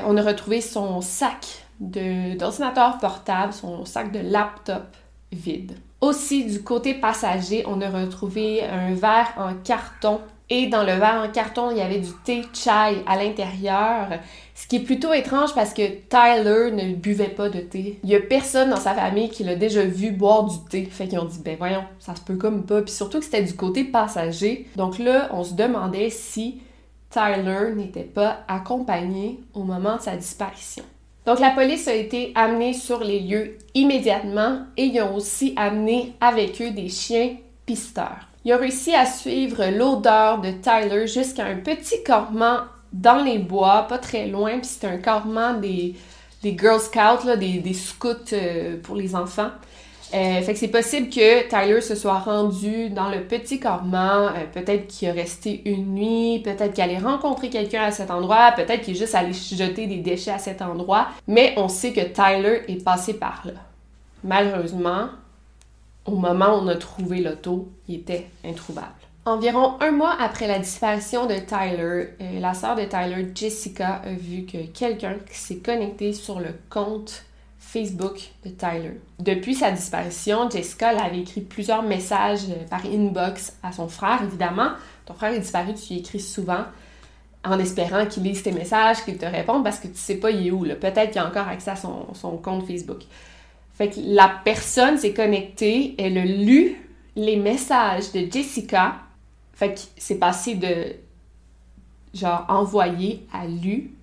on 0.06 0.18
a 0.18 0.22
retrouvé 0.22 0.62
son 0.62 1.02
sac 1.02 1.66
d'ordinateur 1.80 2.98
portable, 3.00 3.54
son 3.54 3.86
sac 3.86 4.12
de 4.12 4.20
laptop 4.20 4.84
vide. 5.32 5.78
Aussi, 6.00 6.46
du 6.46 6.64
côté 6.64 6.94
passager, 6.94 7.64
on 7.68 7.82
a 7.82 7.90
retrouvé 7.90 8.64
un 8.64 8.94
verre 8.94 9.34
en 9.38 9.54
carton 9.54 10.20
et 10.50 10.68
dans 10.68 10.82
le 10.84 10.92
verre 10.92 11.24
en 11.26 11.32
carton, 11.32 11.72
il 11.72 11.78
y 11.78 11.82
avait 11.82 12.00
du 12.00 12.10
thé 12.26 12.42
chai 12.54 13.04
à 13.06 13.16
l'intérieur, 13.16 14.10
ce 14.54 14.68
qui 14.68 14.76
est 14.78 14.82
plutôt 14.82 15.14
étrange 15.14 15.56
parce 15.56 15.74
que 15.74 15.82
Tyler 16.10 16.72
ne 16.72 16.94
buvait 16.94 17.30
pas 17.30 17.48
de 17.48 17.62
thé. 17.62 18.00
Il 18.04 18.10
y 18.10 18.16
a 18.16 18.20
personne 18.20 18.70
dans 18.70 18.76
sa 18.76 18.94
famille 18.94 19.30
qui 19.30 19.46
l'a 19.46 19.56
déjà 19.56 19.86
vu 19.86 20.12
boire 20.12 20.44
du 20.44 20.58
thé. 20.70 20.84
Fait 20.84 21.08
qu'ils 21.08 21.20
ont 21.20 21.26
dit, 21.26 21.40
ben 21.40 21.56
voyons, 21.58 21.86
ça 22.00 22.16
se 22.16 22.22
peut 22.22 22.36
comme 22.36 22.66
pas. 22.66 22.82
Puis 22.82 22.94
surtout 22.94 23.20
que 23.20 23.26
c'était 23.26 23.44
du 23.44 23.54
côté 23.54 23.86
passager. 23.86 24.68
Donc 24.76 25.00
là, 25.00 25.30
on 25.32 25.46
se 25.46 25.54
demandait 25.54 26.10
si 26.10 26.62
Tyler 27.12 27.74
n'était 27.76 28.04
pas 28.04 28.40
accompagné 28.48 29.40
au 29.54 29.64
moment 29.64 29.98
de 29.98 30.02
sa 30.02 30.16
disparition. 30.16 30.84
Donc 31.26 31.40
la 31.40 31.52
police 31.52 31.88
a 31.88 31.94
été 31.94 32.32
amenée 32.34 32.74
sur 32.74 33.04
les 33.04 33.20
lieux 33.20 33.58
immédiatement 33.76 34.62
et 34.76 34.86
ils 34.86 35.02
ont 35.02 35.16
aussi 35.16 35.54
amené 35.56 36.14
avec 36.20 36.62
eux 36.62 36.72
des 36.72 36.90
chiens 36.90 37.36
pisteurs. 37.66 38.28
Ils 38.44 38.54
ont 38.54 38.58
réussi 38.58 38.96
à 38.96 39.06
suivre 39.06 39.64
l'odeur 39.66 40.42
de 40.42 40.52
Tyler 40.52 41.06
jusqu'à 41.06 41.46
un 41.46 41.58
petit 41.58 42.04
campement 42.04 42.62
dans 42.92 43.24
les 43.24 43.38
bois, 43.38 43.86
pas 43.88 44.00
très 44.00 44.28
loin, 44.28 44.58
puis 44.58 44.68
c'était 44.68 44.88
un 44.88 44.98
campement 44.98 45.54
des, 45.54 45.96
Girl 46.44 46.80
Scouts, 46.80 47.38
des, 47.38 47.60
des 47.60 47.74
scouts 47.74 48.34
euh, 48.34 48.78
pour 48.82 48.96
les 48.96 49.16
enfants. 49.16 49.52
Euh, 50.14 50.42
fait 50.42 50.54
que 50.54 50.60
c'est 50.60 50.68
possible 50.68 51.10
que 51.10 51.48
Tyler 51.48 51.80
se 51.80 51.96
soit 51.96 52.20
rendu 52.20 52.90
dans 52.90 53.10
le 53.10 53.22
petit 53.24 53.60
campement, 53.60 54.28
euh, 54.28 54.46
peut-être 54.54 54.88
qu'il 54.88 55.10
a 55.10 55.14
resté 55.14 55.62
une 55.66 55.94
nuit, 55.94 56.42
peut-être 56.44 56.74
qu'il 56.74 56.84
allait 56.84 56.98
rencontrer 56.98 57.50
quelqu'un 57.50 57.84
à 57.84 57.92
cet 57.92 58.12
endroit, 58.12 58.52
peut-être 58.52 58.82
qu'il 58.82 58.96
est 58.96 59.00
juste 59.00 59.16
allé 59.16 59.32
jeter 59.32 59.88
des 59.88 59.98
déchets 59.98 60.32
à 60.32 60.40
cet 60.40 60.62
endroit, 60.62 61.08
mais 61.28 61.54
on 61.56 61.70
sait 61.70 61.94
que 61.94 62.02
Tyler 62.02 62.64
est 62.68 62.84
passé 62.84 63.14
par 63.14 63.42
là. 63.46 63.54
Malheureusement, 64.24 65.08
au 66.06 66.16
moment 66.16 66.58
où 66.58 66.64
on 66.64 66.68
a 66.68 66.76
trouvé 66.76 67.22
l'auto, 67.22 67.70
il 67.88 67.96
était 67.96 68.28
introuvable. 68.44 68.88
Environ 69.24 69.76
un 69.82 69.92
mois 69.92 70.16
après 70.20 70.48
la 70.48 70.58
disparition 70.58 71.28
de 71.28 71.36
Tyler, 71.36 72.10
euh, 72.20 72.40
la 72.40 72.54
sœur 72.56 72.76
de 72.76 72.84
Tyler, 72.84 73.32
Jessica, 73.36 74.02
a 74.04 74.12
vu 74.12 74.46
que 74.46 74.66
quelqu'un 74.74 75.16
s'est 75.32 75.60
connecté 75.60 76.12
sur 76.12 76.40
le 76.40 76.56
compte 76.70 77.24
Facebook 77.72 78.20
de 78.44 78.50
Tyler. 78.50 79.00
Depuis 79.18 79.56
sa 79.56 79.72
disparition, 79.72 80.50
Jessica 80.50 80.90
avait 80.90 81.22
écrit 81.22 81.40
plusieurs 81.40 81.84
messages 81.84 82.50
euh, 82.50 82.68
par 82.70 82.86
inbox 82.86 83.56
à 83.64 83.72
son 83.72 83.88
frère, 83.88 84.22
évidemment. 84.24 84.72
Ton 85.06 85.14
frère 85.14 85.32
est 85.32 85.40
disparu, 85.40 85.74
tu 85.74 85.94
lui 85.94 86.02
écris 86.02 86.20
souvent 86.20 86.66
en 87.46 87.58
espérant 87.60 88.06
qu'il 88.06 88.24
lise 88.24 88.44
tes 88.44 88.52
messages, 88.52 89.06
qu'il 89.06 89.18
te 89.18 89.26
réponde 89.26 89.64
parce 89.64 89.80
que 89.80 89.88
tu 89.88 89.96
sais 89.96 90.18
pas 90.18 90.32
il 90.32 90.48
est 90.48 90.52
où. 90.52 90.64
Peut-être 90.64 91.12
qu'il 91.12 91.20
a 91.20 91.28
encore 91.28 91.48
accès 91.48 91.72
à 91.72 91.78
son, 91.78 92.38
compte 92.44 92.68
Facebook. 92.68 93.04
Fait 93.74 93.90
que 93.90 94.00
la 94.04 94.30
personne 94.44 94.98
s'est 94.98 95.14
connectée, 95.14 95.96
elle 95.98 96.18
a 96.18 96.26
lu 96.26 96.76
les 97.16 97.38
messages 97.38 98.12
de 98.12 98.30
Jessica. 98.30 98.96
Fait 99.54 99.74
que 99.74 99.80
c'est 99.96 100.20
passé 100.20 100.56
de 100.56 100.94
genre 102.14 102.46
envoyé 102.50 103.26
à 103.32 103.48
lu, 103.48 103.94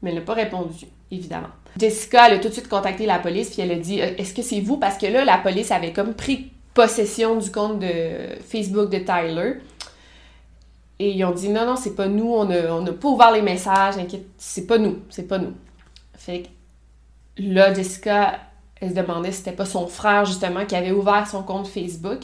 mais 0.00 0.10
elle 0.10 0.16
n'a 0.16 0.22
pas 0.22 0.34
répondu, 0.34 0.86
évidemment. 1.10 1.50
Jessica, 1.78 2.24
a 2.24 2.38
tout 2.38 2.48
de 2.48 2.52
suite 2.52 2.68
contacté 2.68 3.06
la 3.06 3.18
police, 3.18 3.50
puis 3.50 3.62
elle 3.62 3.72
a 3.72 3.76
dit 3.76 4.00
euh, 4.00 4.14
Est-ce 4.18 4.34
que 4.34 4.42
c'est 4.42 4.60
vous? 4.60 4.76
Parce 4.76 4.98
que 4.98 5.06
là, 5.06 5.24
la 5.24 5.38
police 5.38 5.70
avait 5.70 5.92
comme 5.92 6.14
pris 6.14 6.52
possession 6.74 7.36
du 7.36 7.50
compte 7.50 7.78
de 7.78 8.40
Facebook 8.46 8.90
de 8.90 8.98
Tyler. 8.98 9.60
Et 10.98 11.10
ils 11.10 11.24
ont 11.24 11.32
dit 11.32 11.48
non, 11.48 11.66
non, 11.66 11.76
c'est 11.76 11.96
pas 11.96 12.06
nous, 12.06 12.32
on 12.32 12.44
n'a 12.44 12.92
pas 12.92 13.08
ouvert 13.08 13.32
les 13.32 13.42
messages, 13.42 13.94
c'est 14.38 14.66
pas 14.66 14.78
nous, 14.78 15.00
c'est 15.08 15.26
pas 15.26 15.38
nous. 15.38 15.54
Fait 16.14 16.42
que 16.42 17.42
là, 17.42 17.74
Jessica, 17.74 18.38
elle 18.80 18.90
se 18.90 18.94
demandait 18.94 19.32
si 19.32 19.38
c'était 19.38 19.52
pas 19.52 19.64
son 19.64 19.86
frère, 19.88 20.24
justement, 20.24 20.64
qui 20.64 20.76
avait 20.76 20.92
ouvert 20.92 21.26
son 21.26 21.42
compte 21.42 21.66
Facebook. 21.66 22.20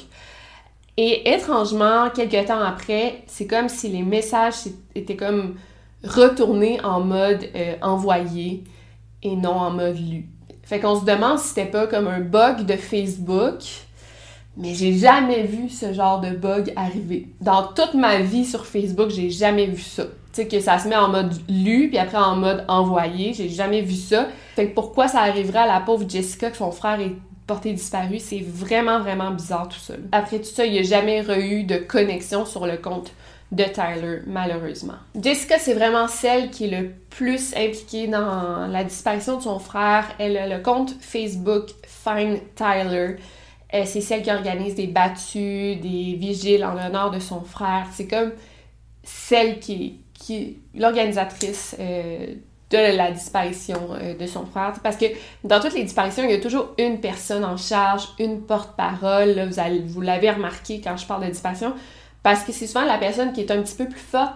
Et 0.96 1.32
étrangement, 1.32 2.10
quelques 2.10 2.46
temps 2.46 2.60
après, 2.60 3.22
c'est 3.26 3.46
comme 3.46 3.68
si 3.68 3.88
les 3.88 4.02
messages 4.02 4.54
étaient 4.94 5.16
comme 5.16 5.56
retournés 6.04 6.80
en 6.84 7.00
mode 7.00 7.48
euh, 7.54 7.74
envoyé 7.82 8.64
et 9.22 9.36
non 9.36 9.54
en 9.54 9.70
mode 9.70 9.98
lu. 9.98 10.28
Fait 10.62 10.80
qu'on 10.80 11.00
se 11.00 11.04
demande 11.04 11.38
si 11.38 11.48
c'était 11.48 11.66
pas 11.66 11.86
comme 11.86 12.08
un 12.08 12.20
bug 12.20 12.66
de 12.66 12.76
Facebook 12.76 13.62
mais 14.58 14.74
j'ai 14.74 14.92
jamais 14.92 15.44
vu 15.44 15.68
ce 15.68 15.92
genre 15.92 16.20
de 16.20 16.30
bug 16.30 16.72
arriver. 16.74 17.28
Dans 17.40 17.68
toute 17.68 17.94
ma 17.94 18.18
vie 18.18 18.44
sur 18.44 18.66
Facebook, 18.66 19.08
j'ai 19.10 19.30
jamais 19.30 19.66
vu 19.66 19.80
ça. 19.80 20.02
Tu 20.32 20.42
sais, 20.42 20.48
que 20.48 20.58
ça 20.58 20.80
se 20.80 20.88
met 20.88 20.96
en 20.96 21.08
mode 21.08 21.32
lu, 21.48 21.88
puis 21.88 21.98
après 21.98 22.18
en 22.18 22.34
mode 22.34 22.64
envoyé. 22.66 23.32
J'ai 23.32 23.48
jamais 23.48 23.82
vu 23.82 23.94
ça. 23.94 24.26
Fait 24.56 24.68
que 24.68 24.74
pourquoi 24.74 25.06
ça 25.06 25.20
arriverait 25.20 25.60
à 25.60 25.66
la 25.66 25.78
pauvre 25.78 26.04
Jessica 26.08 26.50
que 26.50 26.56
son 26.56 26.72
frère 26.72 27.00
est 27.00 27.14
porté 27.46 27.72
disparu, 27.72 28.18
c'est 28.18 28.44
vraiment, 28.44 29.00
vraiment 29.00 29.30
bizarre 29.30 29.68
tout 29.68 29.78
ça. 29.78 29.94
Après 30.12 30.38
tout 30.38 30.50
ça, 30.50 30.66
il 30.66 30.72
n'y 30.72 30.80
a 30.80 30.82
jamais 30.82 31.24
eu 31.40 31.62
de 31.62 31.76
connexion 31.76 32.44
sur 32.44 32.66
le 32.66 32.76
compte 32.76 33.12
de 33.50 33.64
Tyler, 33.64 34.20
malheureusement. 34.26 34.94
Jessica, 35.18 35.58
c'est 35.58 35.72
vraiment 35.72 36.06
celle 36.06 36.50
qui 36.50 36.64
est 36.64 36.80
le 36.80 36.90
plus 37.10 37.54
impliquée 37.56 38.06
dans 38.06 38.66
la 38.66 38.84
disparition 38.84 39.38
de 39.38 39.42
son 39.42 39.58
frère. 39.58 40.04
Elle 40.18 40.36
a 40.36 40.46
le 40.46 40.62
compte 40.62 40.94
Facebook 41.00 41.70
Find 41.86 42.40
Tyler. 42.54 43.16
Euh, 43.74 43.82
c'est 43.84 44.00
celle 44.00 44.22
qui 44.22 44.30
organise 44.30 44.74
des 44.74 44.86
battues, 44.86 45.76
des 45.76 46.16
vigiles 46.18 46.64
en 46.64 46.74
l'honneur 46.74 47.10
de 47.10 47.20
son 47.20 47.42
frère. 47.42 47.86
C'est 47.92 48.06
comme 48.06 48.32
celle 49.02 49.58
qui, 49.60 50.00
qui 50.14 50.36
est 50.36 50.56
l'organisatrice 50.74 51.76
euh, 51.78 52.34
de 52.70 52.96
la 52.96 53.10
disparition 53.10 53.80
euh, 53.92 54.14
de 54.14 54.26
son 54.26 54.44
frère. 54.44 54.74
Parce 54.82 54.96
que 54.96 55.06
dans 55.44 55.60
toutes 55.60 55.74
les 55.74 55.84
disparitions, 55.84 56.22
il 56.24 56.30
y 56.30 56.34
a 56.34 56.40
toujours 56.40 56.74
une 56.78 57.00
personne 57.00 57.44
en 57.44 57.56
charge, 57.56 58.08
une 58.18 58.42
porte-parole. 58.42 59.48
Vous, 59.48 59.60
vous 59.86 60.00
l'avez 60.02 60.30
remarqué 60.30 60.80
quand 60.82 60.96
je 60.98 61.06
parle 61.06 61.24
de 61.24 61.30
disparition. 61.30 61.74
Parce 62.28 62.44
que 62.44 62.52
c'est 62.52 62.66
souvent 62.66 62.84
la 62.84 62.98
personne 62.98 63.32
qui 63.32 63.40
est 63.40 63.50
un 63.50 63.62
petit 63.62 63.74
peu 63.74 63.86
plus 63.86 63.98
forte, 63.98 64.34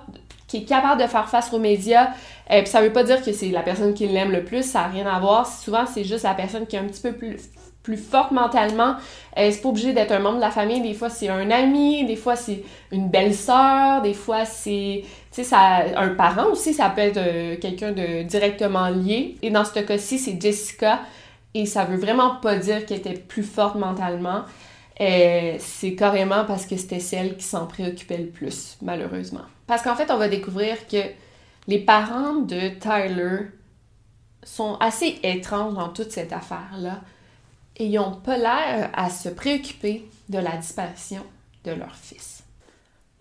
qui 0.49 0.57
est 0.57 0.65
capable 0.65 1.03
de 1.03 1.07
faire 1.07 1.29
face 1.29 1.53
aux 1.53 1.59
médias. 1.59 2.09
Et 2.49 2.63
puis 2.63 2.71
ça 2.71 2.81
veut 2.81 2.91
pas 2.91 3.05
dire 3.05 3.23
que 3.23 3.35
c'est 3.35 3.51
la 3.51 3.61
personne 3.61 3.93
qui 3.93 4.09
l'aime 4.09 4.33
le 4.33 4.45
plus, 4.45 4.63
ça 4.63 4.81
n'a 4.81 4.87
rien 4.87 5.07
à 5.07 5.21
voir. 5.21 5.47
Souvent, 5.47 5.85
c'est 5.85 6.03
juste 6.03 6.25
la 6.25 6.33
personne 6.33 6.67
qui 6.67 6.77
est 6.77 6.79
un 6.79 6.87
petit 6.87 7.03
peu 7.03 7.13
plus 7.13 7.37
plus 7.83 7.99
forte 7.99 8.31
mentalement. 8.31 8.95
Euh, 9.37 9.51
c'est 9.51 9.61
pas 9.61 9.69
obligé 9.69 9.93
d'être 9.93 10.13
un 10.13 10.21
membre 10.21 10.37
de 10.37 10.41
la 10.41 10.51
famille. 10.51 10.81
Des 10.81 10.95
fois, 10.95 11.11
c'est 11.11 11.29
un 11.29 11.51
ami, 11.51 12.07
des 12.07 12.17
fois, 12.17 12.35
c'est 12.35 12.63
une 12.93 13.11
belle-sœur, 13.11 14.01
des 14.01 14.15
fois, 14.15 14.47
c'est 14.47 15.05
tu 15.31 15.45
sais, 15.45 15.55
un 15.55 16.15
parent 16.15 16.47
aussi, 16.47 16.73
ça 16.73 16.89
peut 16.89 17.03
être 17.03 17.19
euh, 17.19 17.57
quelqu'un 17.61 17.93
de 17.93 18.23
directement 18.23 18.89
lié. 18.89 19.37
Et 19.43 19.51
dans 19.51 19.67
ce 19.67 19.79
cas-ci, 19.79 20.19
c'est 20.19 20.41
Jessica. 20.41 21.01
Et 21.53 21.67
ça 21.67 21.85
veut 21.85 21.99
vraiment 21.99 22.37
pas 22.37 22.57
dire 22.57 22.87
qu'elle 22.87 23.01
était 23.01 23.13
plus 23.13 23.43
forte 23.43 23.75
mentalement. 23.75 24.45
Euh, 25.03 25.57
c'est 25.59 25.95
carrément 25.95 26.45
parce 26.45 26.65
que 26.65 26.77
c'était 26.77 27.01
celle 27.01 27.37
qui 27.37 27.45
s'en 27.45 27.67
préoccupait 27.67 28.19
le 28.19 28.29
plus, 28.29 28.77
malheureusement. 28.83 29.41
Parce 29.67 29.83
qu'en 29.83 29.97
fait, 29.97 30.11
on 30.13 30.17
va 30.17 30.29
découvrir 30.29 30.87
que 30.87 31.03
les 31.67 31.81
parents 31.81 32.37
de 32.37 32.69
Tyler 32.79 33.49
sont 34.45 34.77
assez 34.79 35.19
étranges 35.25 35.75
dans 35.75 35.89
toute 35.89 36.13
cette 36.13 36.33
affaire-là 36.33 37.01
et 37.77 37.87
ils 37.87 37.95
n'ont 37.95 38.13
pas 38.13 38.37
l'air 38.37 38.91
à 38.95 39.11
se 39.11 39.29
préoccuper 39.29 40.09
de 40.29 40.39
la 40.39 40.57
disparition 40.57 41.23
de 41.65 41.73
leur 41.73 41.97
fils. 41.97 42.45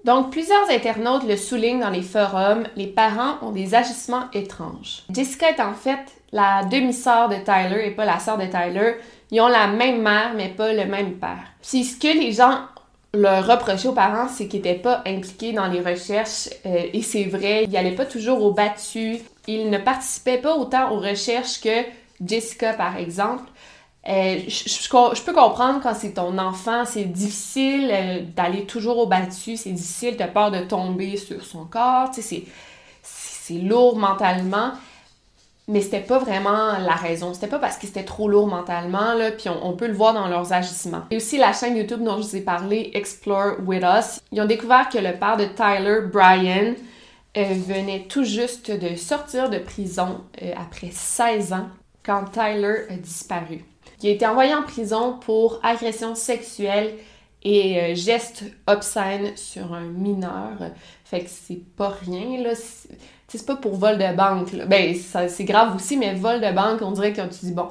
Donc, 0.03 0.31
plusieurs 0.31 0.69
internautes 0.69 1.27
le 1.27 1.37
soulignent 1.37 1.79
dans 1.79 1.89
les 1.89 2.01
forums, 2.01 2.67
les 2.75 2.87
parents 2.87 3.37
ont 3.41 3.51
des 3.51 3.75
agissements 3.75 4.29
étranges. 4.33 5.03
Jessica 5.11 5.49
est 5.49 5.61
en 5.61 5.73
fait 5.73 5.99
la 6.31 6.63
demi-sœur 6.65 7.29
de 7.29 7.35
Tyler 7.35 7.87
et 7.87 7.91
pas 7.91 8.05
la 8.05 8.19
sœur 8.19 8.37
de 8.37 8.45
Tyler. 8.45 8.95
Ils 9.31 9.41
ont 9.41 9.47
la 9.47 9.67
même 9.67 10.01
mère, 10.01 10.33
mais 10.35 10.49
pas 10.49 10.73
le 10.73 10.85
même 10.85 11.13
père. 11.13 11.43
Puis 11.61 11.83
ce 11.83 11.97
que 11.97 12.07
les 12.07 12.33
gens 12.33 12.59
leur 13.13 13.45
reprochaient 13.45 13.87
aux 13.87 13.93
parents, 13.93 14.27
c'est 14.27 14.47
qu'ils 14.47 14.61
n'étaient 14.61 14.79
pas 14.79 15.01
impliqués 15.05 15.53
dans 15.53 15.67
les 15.67 15.81
recherches. 15.81 16.49
Euh, 16.65 16.87
et 16.93 17.01
c'est 17.01 17.25
vrai, 17.25 17.63
ils 17.65 17.71
n'allaient 17.71 17.95
pas 17.95 18.05
toujours 18.05 18.43
au 18.43 18.51
battu. 18.51 19.17
Ils 19.47 19.69
ne 19.69 19.77
participaient 19.77 20.37
pas 20.37 20.55
autant 20.55 20.91
aux 20.91 20.99
recherches 20.99 21.61
que 21.61 21.83
Jessica, 22.25 22.73
par 22.73 22.97
exemple. 22.97 23.43
Euh, 24.07 24.39
je, 24.47 25.23
peux 25.23 25.33
comprendre 25.33 25.79
quand 25.81 25.93
c'est 25.93 26.13
ton 26.13 26.37
enfant, 26.39 26.85
c'est 26.85 27.03
difficile 27.05 27.89
euh, 27.91 28.19
d'aller 28.35 28.65
toujours 28.65 28.97
au 28.97 29.05
battu, 29.05 29.57
c'est 29.57 29.71
difficile, 29.71 30.19
as 30.19 30.27
peur 30.27 30.49
de 30.49 30.61
tomber 30.61 31.17
sur 31.17 31.45
son 31.45 31.65
corps, 31.65 32.09
c'est 32.11 32.43
lourd 33.53 33.97
mentalement, 33.97 34.71
mais 35.67 35.81
c'était 35.81 36.01
pas 36.01 36.19
vraiment 36.19 36.77
la 36.79 36.95
raison. 36.95 37.33
C'était 37.33 37.47
pas 37.47 37.59
parce 37.59 37.77
que 37.77 37.87
c'était 37.87 38.03
trop 38.03 38.27
lourd 38.27 38.47
mentalement, 38.47 39.13
là, 39.13 39.31
puis 39.31 39.49
on, 39.49 39.73
peut 39.73 39.87
le 39.87 39.93
voir 39.93 40.13
dans 40.13 40.27
leurs 40.27 40.53
agissements. 40.53 41.03
Et 41.11 41.17
aussi 41.17 41.37
la 41.37 41.53
chaîne 41.53 41.77
YouTube 41.77 42.03
dont 42.03 42.17
je 42.17 42.27
vous 42.27 42.35
ai 42.35 42.41
parlé, 42.41 42.91
Explore 42.93 43.57
With 43.65 43.83
Us, 43.83 44.19
ils 44.31 44.41
ont 44.41 44.45
découvert 44.45 44.89
que 44.89 44.97
le 44.97 45.13
père 45.13 45.37
de 45.37 45.45
Tyler, 45.45 46.01
Brian, 46.11 46.73
euh, 47.37 47.43
venait 47.67 48.07
tout 48.09 48.23
juste 48.23 48.71
de 48.71 48.95
sortir 48.95 49.49
de 49.49 49.59
prison 49.59 50.21
après 50.57 50.89
16 50.91 51.53
ans 51.53 51.69
quand 52.03 52.25
Tyler 52.25 52.85
a 52.89 52.95
disparu 52.95 53.63
qui 54.01 54.07
a 54.07 54.11
été 54.11 54.25
envoyé 54.25 54.55
en 54.55 54.63
prison 54.63 55.19
pour 55.23 55.59
agression 55.61 56.15
sexuelle 56.15 56.95
et 57.43 57.79
euh, 57.79 57.95
gestes 57.95 58.43
obscènes 58.65 59.37
sur 59.37 59.73
un 59.73 59.85
mineur. 59.85 60.71
Fait 61.11 61.25
que 61.25 61.29
c'est 61.29 61.61
pas 61.75 61.89
rien, 61.89 62.41
là. 62.41 62.53
C'est 63.27 63.45
pas 63.45 63.57
pour 63.57 63.75
vol 63.75 63.97
de 63.97 64.15
banque, 64.15 64.53
là. 64.53 64.65
Ben, 64.65 64.95
c'est 64.95 65.43
grave 65.43 65.75
aussi, 65.75 65.97
mais 65.97 66.15
vol 66.15 66.39
de 66.39 66.49
banque, 66.53 66.81
on 66.81 66.91
dirait 66.91 67.11
quand 67.11 67.27
tu 67.27 67.47
dis 67.47 67.51
bon. 67.51 67.67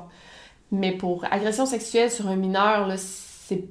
Mais 0.70 0.92
pour 0.92 1.25
agression 1.25 1.64
sexuelle 1.64 2.11
sur 2.11 2.28
un 2.28 2.37
mineur, 2.37 2.87
là, 2.87 2.99
c'est 2.99 3.64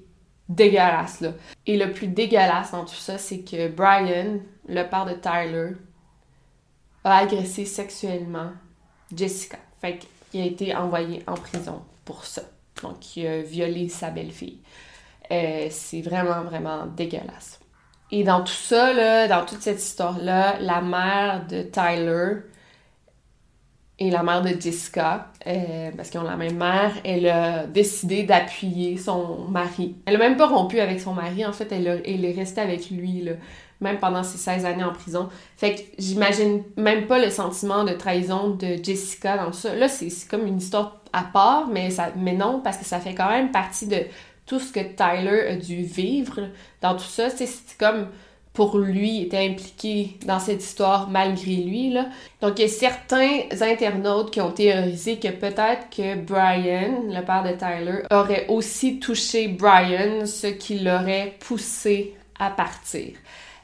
dégueulasse, 0.49 1.21
là. 1.21 1.33
Et 1.67 1.77
le 1.77 1.91
plus 1.91 2.07
dégueulasse 2.07 2.71
dans 2.71 2.83
tout 2.83 2.95
ça, 2.95 3.19
c'est 3.19 3.41
que 3.41 3.67
Brian, 3.67 4.39
le 4.67 4.83
père 4.89 5.05
de 5.05 5.13
Tyler, 5.13 5.73
a 7.03 7.17
agressé 7.17 7.63
sexuellement 7.65 8.49
Jessica. 9.15 9.59
Fait 9.81 9.99
qu'il 10.31 10.41
a 10.41 10.45
été 10.45 10.75
envoyé 10.75 11.21
en 11.27 11.35
prison 11.35 11.83
pour 12.05 12.25
ça. 12.25 12.41
Donc, 12.81 13.15
il 13.15 13.27
a 13.27 13.43
violé 13.43 13.87
sa 13.87 14.09
belle-fille. 14.09 14.61
Euh, 15.29 15.67
c'est 15.69 16.01
vraiment, 16.01 16.41
vraiment 16.41 16.87
dégueulasse. 16.87 17.59
Et 18.11 18.23
dans 18.23 18.41
tout 18.43 18.51
ça, 18.51 18.93
là, 18.93 19.27
dans 19.27 19.45
toute 19.45 19.61
cette 19.61 19.81
histoire-là, 19.81 20.57
la 20.59 20.81
mère 20.81 21.45
de 21.47 21.61
Tyler 21.61 22.41
et 23.99 24.09
la 24.09 24.23
mère 24.23 24.41
de 24.41 24.49
Jessica, 24.59 25.27
euh, 25.45 25.91
parce 25.95 26.09
qu'ils 26.09 26.19
ont 26.19 26.23
la 26.23 26.37
même 26.37 26.57
mère, 26.57 26.93
elle 27.03 27.27
a 27.27 27.67
décidé 27.67 28.23
d'appuyer 28.23 28.97
son 28.97 29.45
mari. 29.49 29.95
Elle 30.05 30.15
a 30.15 30.19
même 30.19 30.37
pas 30.37 30.47
rompu 30.47 30.79
avec 30.79 30.99
son 31.01 31.13
mari, 31.13 31.45
en 31.45 31.51
fait, 31.51 31.71
elle, 31.71 32.01
elle 32.05 32.25
est 32.25 32.31
restée 32.31 32.61
avec 32.61 32.89
lui, 32.89 33.21
là, 33.21 33.33
même 33.81 33.97
pendant 33.99 34.23
ses 34.23 34.37
16 34.37 34.65
années 34.65 34.83
en 34.83 34.93
prison. 34.93 35.29
Fait 35.57 35.75
que 35.75 35.81
j'imagine 35.97 36.63
même 36.77 37.07
pas 37.07 37.19
le 37.19 37.29
sentiment 37.29 37.83
de 37.83 37.91
trahison 37.91 38.51
de 38.51 38.81
Jessica 38.81 39.37
dans 39.37 39.51
ça. 39.51 39.75
Là, 39.75 39.89
c'est 39.89 40.09
comme 40.29 40.47
une 40.47 40.57
histoire 40.57 41.01
à 41.11 41.23
part, 41.23 41.67
mais, 41.67 41.89
ça, 41.89 42.09
mais 42.15 42.33
non, 42.33 42.61
parce 42.63 42.77
que 42.77 42.85
ça 42.85 42.99
fait 42.99 43.15
quand 43.15 43.29
même 43.29 43.51
partie 43.51 43.87
de 43.87 43.97
tout 44.49 44.59
ce 44.59 44.73
que 44.73 44.79
Tyler 44.79 45.47
a 45.47 45.55
dû 45.55 45.83
vivre 45.83 46.49
dans 46.81 46.95
tout 46.95 47.03
ça. 47.03 47.29
C'est 47.29 47.47
comme 47.77 48.07
pour 48.51 48.79
lui, 48.79 49.21
était 49.21 49.45
impliqué 49.45 50.17
dans 50.25 50.39
cette 50.39 50.61
histoire 50.61 51.07
malgré 51.09 51.55
lui. 51.55 51.91
Là. 51.91 52.07
Donc, 52.41 52.57
il 52.57 52.63
y 52.63 52.65
a 52.65 52.67
certains 52.67 53.41
internautes 53.61 54.31
qui 54.31 54.41
ont 54.41 54.51
théorisé 54.51 55.17
que 55.17 55.29
peut-être 55.29 55.89
que 55.95 56.15
Brian, 56.15 57.03
le 57.07 57.23
père 57.23 57.43
de 57.43 57.51
Tyler, 57.51 58.01
aurait 58.11 58.47
aussi 58.49 58.99
touché 58.99 59.47
Brian, 59.47 60.25
ce 60.25 60.47
qui 60.47 60.79
l'aurait 60.79 61.35
poussé 61.39 62.15
à 62.39 62.49
partir. 62.49 63.13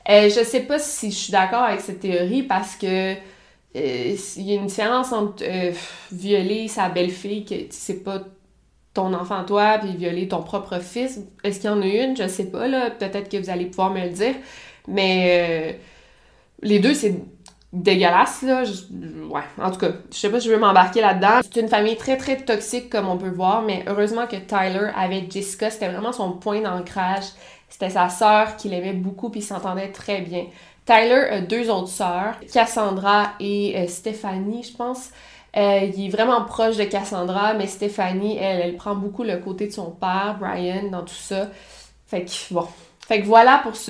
Euh, 0.07 0.29
je 0.29 0.43
sais 0.45 0.61
pas 0.61 0.77
si 0.77 1.09
je 1.11 1.15
suis 1.15 1.31
d'accord 1.31 1.63
avec 1.63 1.81
cette 1.81 1.99
théorie 1.99 2.43
parce 2.43 2.75
que 2.75 3.15
euh, 3.15 4.15
il 4.37 4.43
y 4.43 4.51
a 4.51 4.55
une 4.55 4.67
différence 4.67 5.11
entre 5.11 5.43
euh, 5.43 5.71
violer 6.11 6.67
sa 6.67 6.89
belle-fille, 6.89 7.43
que 7.43 7.55
c'est 7.71 8.03
pas 8.03 8.21
ton 8.95 9.13
enfant 9.13 9.43
toi, 9.43 9.77
puis 9.77 9.95
violer 9.95 10.27
ton 10.27 10.41
propre 10.41 10.79
fils. 10.79 11.19
Est-ce 11.43 11.59
qu'il 11.59 11.69
y 11.69 11.73
en 11.73 11.81
a 11.81 11.85
une? 11.85 12.17
Je 12.17 12.27
sais 12.27 12.45
pas, 12.45 12.67
là. 12.67 12.89
Peut-être 12.89 13.29
que 13.29 13.37
vous 13.37 13.51
allez 13.51 13.65
pouvoir 13.65 13.91
me 13.91 14.01
le 14.01 14.09
dire. 14.09 14.33
Mais 14.87 15.73
euh, 15.73 15.77
les 16.63 16.79
deux, 16.79 16.93
c'est 16.95 17.21
dégueulasse, 17.73 18.41
là. 18.43 18.63
ouais, 19.29 19.41
en 19.61 19.69
tout 19.69 19.79
cas, 19.79 19.89
je 20.09 20.17
sais 20.17 20.29
pas 20.29 20.39
si 20.39 20.47
je 20.47 20.53
veux 20.53 20.59
m'embarquer 20.59 21.01
là-dedans. 21.01 21.41
C'est 21.43 21.59
une 21.59 21.67
famille 21.67 21.97
très, 21.97 22.15
très 22.15 22.37
toxique, 22.37 22.89
comme 22.89 23.09
on 23.09 23.17
peut 23.17 23.29
voir, 23.29 23.61
mais 23.63 23.83
heureusement 23.87 24.27
que 24.27 24.37
Tyler 24.37 24.89
avait 24.95 25.27
Jessica, 25.29 25.69
c'était 25.69 25.89
vraiment 25.89 26.13
son 26.13 26.31
point 26.31 26.61
d'ancrage. 26.61 27.25
C'était 27.67 27.89
sa 27.89 28.07
sœur 28.07 28.55
qu'il 28.55 28.73
aimait 28.73 28.93
beaucoup, 28.93 29.29
puis 29.29 29.41
ils 29.41 29.43
s'entendaient 29.43 29.91
très 29.91 30.21
bien. 30.21 30.45
Tyler 30.85 31.27
a 31.31 31.41
deux 31.41 31.69
autres 31.69 31.89
sœurs, 31.89 32.35
Cassandra 32.53 33.33
et 33.41 33.75
euh, 33.75 33.87
Stéphanie, 33.87 34.63
je 34.63 34.77
pense. 34.77 35.09
Euh, 35.55 35.89
il 35.95 36.05
est 36.05 36.09
vraiment 36.09 36.43
proche 36.43 36.75
de 36.75 36.83
Cassandra, 36.83 37.53
mais 37.53 37.67
Stéphanie, 37.67 38.37
elle, 38.37 38.59
elle 38.61 38.75
prend 38.75 38.95
beaucoup 38.95 39.23
le 39.23 39.37
côté 39.37 39.67
de 39.67 39.71
son 39.71 39.91
père, 39.91 40.35
Brian, 40.39 40.89
dans 40.89 41.03
tout 41.03 41.13
ça. 41.13 41.49
Fait 42.05 42.25
que, 42.25 42.53
bon. 42.53 42.67
Fait 43.07 43.21
que 43.21 43.25
voilà 43.25 43.59
pour 43.63 43.75
ce. 43.75 43.89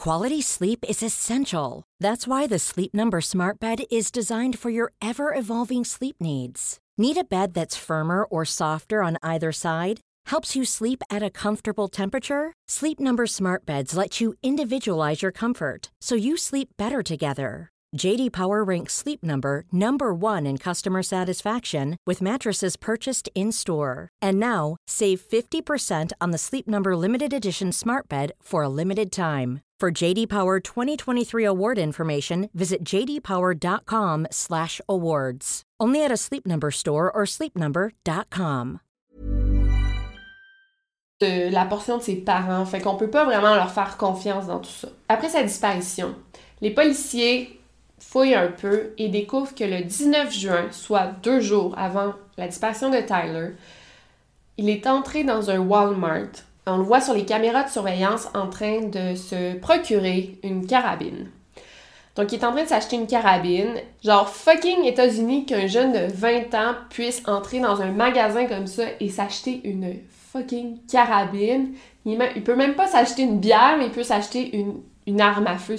Quality 0.00 0.40
sleep 0.40 0.84
is 0.88 1.02
essential. 1.02 1.84
That's 2.00 2.26
why 2.26 2.46
the 2.46 2.58
Sleep 2.58 2.94
Number 2.94 3.20
Smart 3.20 3.60
Bed 3.60 3.82
is 3.90 4.10
designed 4.10 4.58
for 4.58 4.70
your 4.70 4.92
ever 5.02 5.34
evolving 5.34 5.84
sleep 5.84 6.16
needs. 6.20 6.78
Need 6.96 7.18
a 7.18 7.24
bed 7.24 7.52
that's 7.52 7.76
firmer 7.76 8.24
or 8.24 8.46
softer 8.46 9.02
on 9.02 9.18
either 9.22 9.52
side? 9.52 10.00
Helps 10.26 10.56
you 10.56 10.64
sleep 10.64 11.02
at 11.10 11.22
a 11.22 11.30
comfortable 11.30 11.88
temperature? 11.88 12.54
Sleep 12.66 12.98
Number 12.98 13.26
Smart 13.26 13.66
Beds 13.66 13.94
let 13.94 14.20
you 14.20 14.34
individualize 14.42 15.22
your 15.22 15.32
comfort 15.32 15.90
so 16.00 16.14
you 16.14 16.36
sleep 16.38 16.70
better 16.78 17.02
together. 17.02 17.68
JD 17.96 18.32
Power 18.32 18.62
ranks 18.62 18.92
Sleep 18.94 19.24
Number 19.24 19.64
number 19.72 20.14
1 20.14 20.46
in 20.46 20.58
customer 20.58 21.02
satisfaction 21.02 21.96
with 22.06 22.22
mattresses 22.22 22.76
purchased 22.76 23.28
in-store. 23.34 24.08
And 24.22 24.38
now, 24.38 24.76
save 24.86 25.20
50% 25.20 26.12
on 26.20 26.30
the 26.30 26.38
Sleep 26.38 26.68
Number 26.68 26.94
limited 26.96 27.32
edition 27.32 27.72
Smart 27.72 28.08
Bed 28.08 28.30
for 28.40 28.62
a 28.62 28.68
limited 28.68 29.10
time. 29.10 29.60
For 29.80 29.90
JD 29.90 30.28
Power 30.28 30.60
2023 30.60 31.44
award 31.44 31.78
information, 31.78 32.48
visit 32.52 32.84
jdpower.com/awards. 32.84 35.62
Only 35.80 36.04
at 36.04 36.12
a 36.12 36.18
Sleep 36.18 36.46
Number 36.46 36.70
store 36.70 37.10
or 37.10 37.24
sleepnumber.com. 37.24 38.80
La 41.22 41.66
portion 41.66 41.98
de 41.98 42.02
ses 42.02 42.16
parents, 42.16 42.66
fait 42.66 42.80
qu'on 42.80 42.96
peut 42.96 43.10
pas 43.10 43.24
vraiment 43.24 43.54
leur 43.54 43.70
faire 43.70 43.96
confiance 43.96 44.46
dans 44.46 44.60
tout 44.60 44.70
ça. 44.70 44.88
Après 45.08 45.30
sa 45.30 45.42
disparition, 45.42 46.14
les 46.60 46.74
policiers 46.74 47.59
fouille 48.00 48.34
un 48.34 48.48
peu 48.48 48.92
et 48.98 49.08
découvre 49.08 49.54
que 49.54 49.64
le 49.64 49.82
19 49.82 50.32
juin, 50.32 50.66
soit 50.72 51.12
deux 51.22 51.40
jours 51.40 51.74
avant 51.78 52.14
la 52.36 52.48
disparition 52.48 52.90
de 52.90 53.00
Tyler, 53.00 53.50
il 54.56 54.68
est 54.68 54.86
entré 54.86 55.24
dans 55.24 55.50
un 55.50 55.58
Walmart. 55.58 56.30
On 56.66 56.78
le 56.78 56.82
voit 56.82 57.00
sur 57.00 57.14
les 57.14 57.24
caméras 57.24 57.64
de 57.64 57.70
surveillance 57.70 58.28
en 58.34 58.48
train 58.48 58.82
de 58.82 59.14
se 59.14 59.56
procurer 59.58 60.38
une 60.42 60.66
carabine. 60.66 61.30
Donc, 62.16 62.32
il 62.32 62.40
est 62.40 62.44
en 62.44 62.52
train 62.52 62.64
de 62.64 62.68
s'acheter 62.68 62.96
une 62.96 63.06
carabine. 63.06 63.74
Genre, 64.04 64.28
fucking 64.28 64.84
États-Unis 64.84 65.46
qu'un 65.46 65.66
jeune 65.66 65.92
de 65.92 66.12
20 66.12 66.54
ans 66.54 66.74
puisse 66.90 67.22
entrer 67.26 67.60
dans 67.60 67.80
un 67.80 67.92
magasin 67.92 68.46
comme 68.46 68.66
ça 68.66 68.82
et 68.98 69.08
s'acheter 69.08 69.60
une 69.64 69.94
fucking 70.32 70.78
carabine. 70.86 71.74
Il, 72.04 72.18
peut 72.44 72.56
même 72.56 72.74
pas 72.74 72.86
s'acheter 72.86 73.22
une 73.22 73.38
bière, 73.38 73.76
mais 73.78 73.86
il 73.86 73.92
peut 73.92 74.02
s'acheter 74.02 74.56
une 74.56 74.80
une 75.06 75.20
arme 75.20 75.46
à 75.46 75.58
feu, 75.58 75.76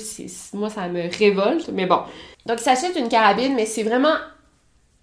moi 0.54 0.70
ça 0.70 0.88
me 0.88 1.10
révolte, 1.18 1.70
mais 1.74 1.86
bon. 1.86 2.02
Donc 2.46 2.60
il 2.60 2.64
s'achète 2.64 2.96
une 2.96 3.10
carabine, 3.10 3.56
mais 3.56 3.66
c'est 3.66 3.84
vraiment 3.84 4.16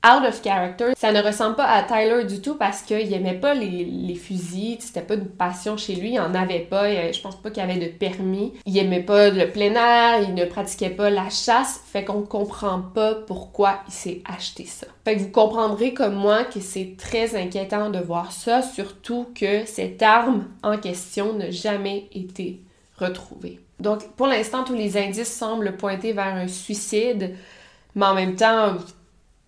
out 0.04 0.24
of 0.24 0.42
character. 0.42 0.92
Ça 0.96 1.12
ne 1.12 1.20
ressemble 1.20 1.56
pas 1.56 1.66
à 1.66 1.82
Tyler 1.82 2.24
du 2.24 2.40
tout 2.40 2.54
parce 2.54 2.82
qu'il 2.82 3.12
aimait 3.12 3.38
pas 3.38 3.54
les, 3.54 4.14
fusils, 4.14 4.78
c'était 4.80 5.02
pas 5.02 5.14
une 5.14 5.28
passion 5.28 5.76
chez 5.76 5.94
lui, 5.94 6.12
il 6.12 6.20
en 6.20 6.34
avait 6.34 6.60
pas, 6.60 7.12
je 7.12 7.20
pense 7.20 7.36
pas 7.36 7.50
qu'il 7.50 7.62
avait 7.62 7.78
de 7.78 7.88
permis. 7.92 8.52
Il 8.66 8.76
aimait 8.78 9.02
pas 9.02 9.30
le 9.30 9.50
plein 9.50 9.74
air, 9.74 10.22
il 10.22 10.34
ne 10.34 10.44
pratiquait 10.44 10.90
pas 10.90 11.10
la 11.10 11.30
chasse, 11.30 11.80
fait 11.86 12.04
qu'on 12.04 12.22
comprend 12.22 12.80
pas 12.80 13.14
pourquoi 13.14 13.80
il 13.88 13.92
s'est 13.92 14.22
acheté 14.24 14.64
ça. 14.64 14.86
Fait 15.04 15.16
que 15.16 15.20
vous 15.20 15.30
comprendrez 15.30 15.94
comme 15.94 16.14
moi 16.14 16.44
que 16.44 16.60
c'est 16.60 16.96
très 16.96 17.36
inquiétant 17.36 17.90
de 17.90 17.98
voir 17.98 18.32
ça, 18.32 18.62
surtout 18.62 19.28
que 19.34 19.64
cette 19.66 20.02
arme 20.02 20.46
en 20.62 20.78
question 20.78 21.32
n'a 21.34 21.50
jamais 21.50 22.08
été 22.12 22.60
retrouvée. 22.98 23.60
Donc, 23.80 24.08
pour 24.16 24.26
l'instant, 24.26 24.64
tous 24.64 24.74
les 24.74 24.96
indices 24.96 25.32
semblent 25.32 25.76
pointer 25.76 26.12
vers 26.12 26.34
un 26.34 26.48
suicide, 26.48 27.36
mais 27.94 28.06
en 28.06 28.14
même 28.14 28.34
temps, 28.34 28.74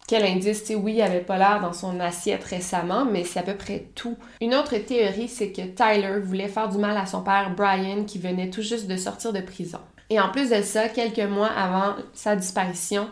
quel 0.07 0.25
indice, 0.25 0.65
tu 0.65 0.75
oui, 0.75 0.95
il 0.97 1.03
avait 1.03 1.21
pas 1.21 1.39
l'air 1.39 1.61
dans 1.61 1.73
son 1.73 2.01
assiette 2.01 2.43
récemment, 2.45 3.05
mais 3.05 3.25
c'est 3.25 3.39
à 3.39 3.43
peu 3.43 3.55
près 3.55 3.87
tout. 3.95 4.17
Une 4.41 4.55
autre 4.55 4.77
théorie, 4.77 5.29
c'est 5.29 5.53
que 5.53 5.63
Tyler 5.63 6.21
voulait 6.21 6.49
faire 6.49 6.69
du 6.69 6.79
mal 6.79 6.97
à 6.97 7.07
son 7.07 7.23
père 7.23 7.55
Brian, 7.57 8.05
qui 8.05 8.19
venait 8.19 8.51
tout 8.51 8.63
juste 8.63 8.89
de 8.89 8.97
sortir 8.97 9.33
de 9.33 9.41
prison. 9.41 9.79
Et 10.11 10.19
en 10.19 10.31
plus 10.31 10.51
de 10.51 10.63
ça, 10.63 10.89
quelques 10.89 11.19
mois 11.21 11.47
avant 11.47 11.95
sa 12.13 12.35
disparition, 12.35 13.09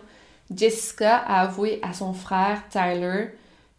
Jessica 0.55 1.19
a 1.19 1.43
avoué 1.43 1.79
à 1.83 1.93
son 1.93 2.13
frère 2.13 2.63
Tyler 2.69 3.29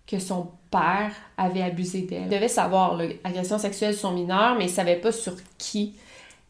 que 0.07 0.19
son 0.19 0.51
père 0.71 1.11
avait 1.37 1.61
abusé 1.61 2.01
d'elle. 2.03 2.23
Il 2.23 2.29
devait 2.29 2.47
savoir 2.47 2.95
l'agression 2.95 3.57
sexuelle 3.57 3.95
sur 3.95 4.11
mineur, 4.11 4.55
mais 4.57 4.65
il 4.65 4.69
savait 4.69 4.95
pas 4.95 5.11
sur 5.11 5.33
qui. 5.57 5.95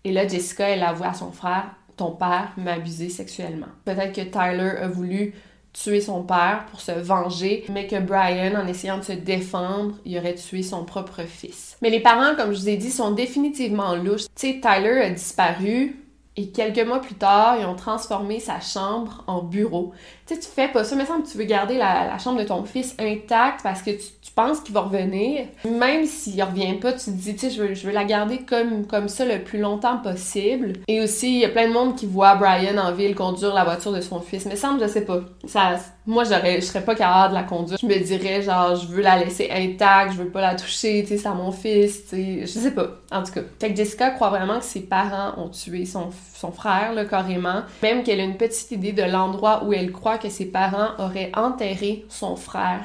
Et 0.03 0.11
là, 0.11 0.27
Jessica, 0.27 0.69
elle 0.69 0.83
avoue 0.83 1.03
à 1.03 1.13
son 1.13 1.31
frère 1.31 1.71
Ton 1.97 2.11
père 2.11 2.53
m'a 2.57 2.73
abusé 2.73 3.09
sexuellement. 3.09 3.67
Peut-être 3.85 4.13
que 4.13 4.21
Tyler 4.21 4.77
a 4.81 4.87
voulu 4.87 5.33
tuer 5.73 6.01
son 6.01 6.23
père 6.23 6.65
pour 6.71 6.81
se 6.81 6.91
venger, 6.91 7.65
mais 7.69 7.87
que 7.87 7.99
Brian, 7.99 8.55
en 8.55 8.67
essayant 8.67 8.97
de 8.97 9.03
se 9.03 9.11
défendre, 9.11 9.95
il 10.05 10.17
aurait 10.17 10.35
tué 10.35 10.63
son 10.63 10.83
propre 10.83 11.23
fils. 11.23 11.77
Mais 11.81 11.89
les 11.89 11.99
parents, 11.99 12.35
comme 12.35 12.53
je 12.53 12.59
vous 12.59 12.69
ai 12.69 12.77
dit, 12.77 12.91
sont 12.91 13.11
définitivement 13.11 13.95
louches. 13.95 14.25
Tu 14.35 14.53
sais, 14.53 14.61
Tyler 14.61 15.01
a 15.01 15.09
disparu, 15.11 15.95
et 16.39 16.51
quelques 16.51 16.87
mois 16.87 17.01
plus 17.01 17.15
tard, 17.15 17.57
ils 17.59 17.65
ont 17.65 17.75
transformé 17.75 18.39
sa 18.39 18.61
chambre 18.61 19.25
en 19.27 19.43
bureau. 19.43 19.91
Tu 20.25 20.35
sais, 20.35 20.39
tu 20.39 20.47
fais 20.47 20.69
pas 20.69 20.85
ça, 20.85 20.95
mais 20.95 21.05
semble 21.05 21.23
que 21.23 21.29
tu 21.29 21.37
veux 21.37 21.43
garder 21.43 21.77
la, 21.77 22.17
chambre 22.17 22.39
de 22.39 22.45
ton 22.45 22.63
fils 22.63 22.95
intacte 22.97 23.61
parce 23.61 23.81
que 23.81 23.91
tu, 23.91 24.07
penses 24.39 24.61
qu'il 24.61 24.73
va 24.73 24.81
revenir. 24.81 25.45
Même 25.65 26.05
s'il 26.05 26.41
revient 26.41 26.75
pas, 26.75 26.93
tu 26.93 27.05
te 27.05 27.09
dis, 27.09 27.35
tu 27.35 27.39
sais, 27.39 27.49
je 27.49 27.61
veux, 27.61 27.73
je 27.73 27.85
veux 27.85 27.93
la 27.93 28.05
garder 28.05 28.39
comme, 28.39 28.85
comme 28.85 29.09
ça 29.09 29.25
le 29.25 29.43
plus 29.43 29.59
longtemps 29.59 29.97
possible. 29.97 30.73
Et 30.87 31.01
aussi, 31.01 31.35
il 31.35 31.39
y 31.39 31.45
a 31.45 31.49
plein 31.49 31.67
de 31.67 31.73
monde 31.73 31.95
qui 31.97 32.05
voit 32.05 32.35
Brian 32.35 32.77
en 32.77 32.93
ville 32.93 33.15
conduire 33.15 33.53
la 33.53 33.65
voiture 33.65 33.91
de 33.91 33.99
son 33.99 34.21
fils. 34.21 34.45
Mais 34.45 34.55
semble, 34.55 34.81
je 34.81 34.87
sais 34.87 35.03
pas. 35.03 35.19
Ça, 35.45 35.75
moi, 36.05 36.23
j'aurais, 36.23 36.61
je 36.61 36.65
serais 36.65 36.83
pas 36.83 36.95
capable 36.95 37.33
de 37.33 37.39
la 37.39 37.43
conduire. 37.43 37.77
Je 37.81 37.85
me 37.85 37.99
dirais, 37.99 38.41
genre, 38.41 38.75
je 38.75 38.87
veux 38.87 39.01
la 39.01 39.17
laisser 39.19 39.49
intacte, 39.51 40.13
je 40.13 40.23
veux 40.23 40.29
pas 40.29 40.41
la 40.41 40.55
toucher, 40.55 41.01
tu 41.03 41.09
sais, 41.09 41.17
c'est 41.17 41.27
à 41.27 41.33
mon 41.33 41.51
fils, 41.51 42.05
tu 42.05 42.15
sais, 42.15 42.39
je 42.41 42.47
sais 42.47 42.71
pas. 42.71 42.87
En 43.11 43.23
tout 43.23 43.33
cas. 43.33 43.41
Fait 43.59 43.71
que 43.71 43.75
Jessica 43.75 44.11
croit 44.11 44.29
vraiment 44.29 44.59
que 44.59 44.65
ses 44.65 44.81
parents 44.81 45.33
ont 45.37 45.49
tué 45.49 45.85
son, 45.85 46.09
son 46.33 46.51
frère, 46.51 46.93
là, 46.93 47.03
carrément. 47.03 47.63
Même 47.83 48.03
qu'elle 48.03 48.21
a 48.21 48.23
une 48.23 48.37
petite 48.37 48.71
idée 48.71 48.93
de 48.93 49.03
l'endroit 49.03 49.65
où 49.65 49.73
elle 49.73 49.91
croit 49.91 50.17
que 50.17 50.29
ses 50.29 50.45
parents 50.45 50.91
auraient 50.97 51.31
enterré 51.35 52.05
son 52.07 52.37
frère. 52.37 52.81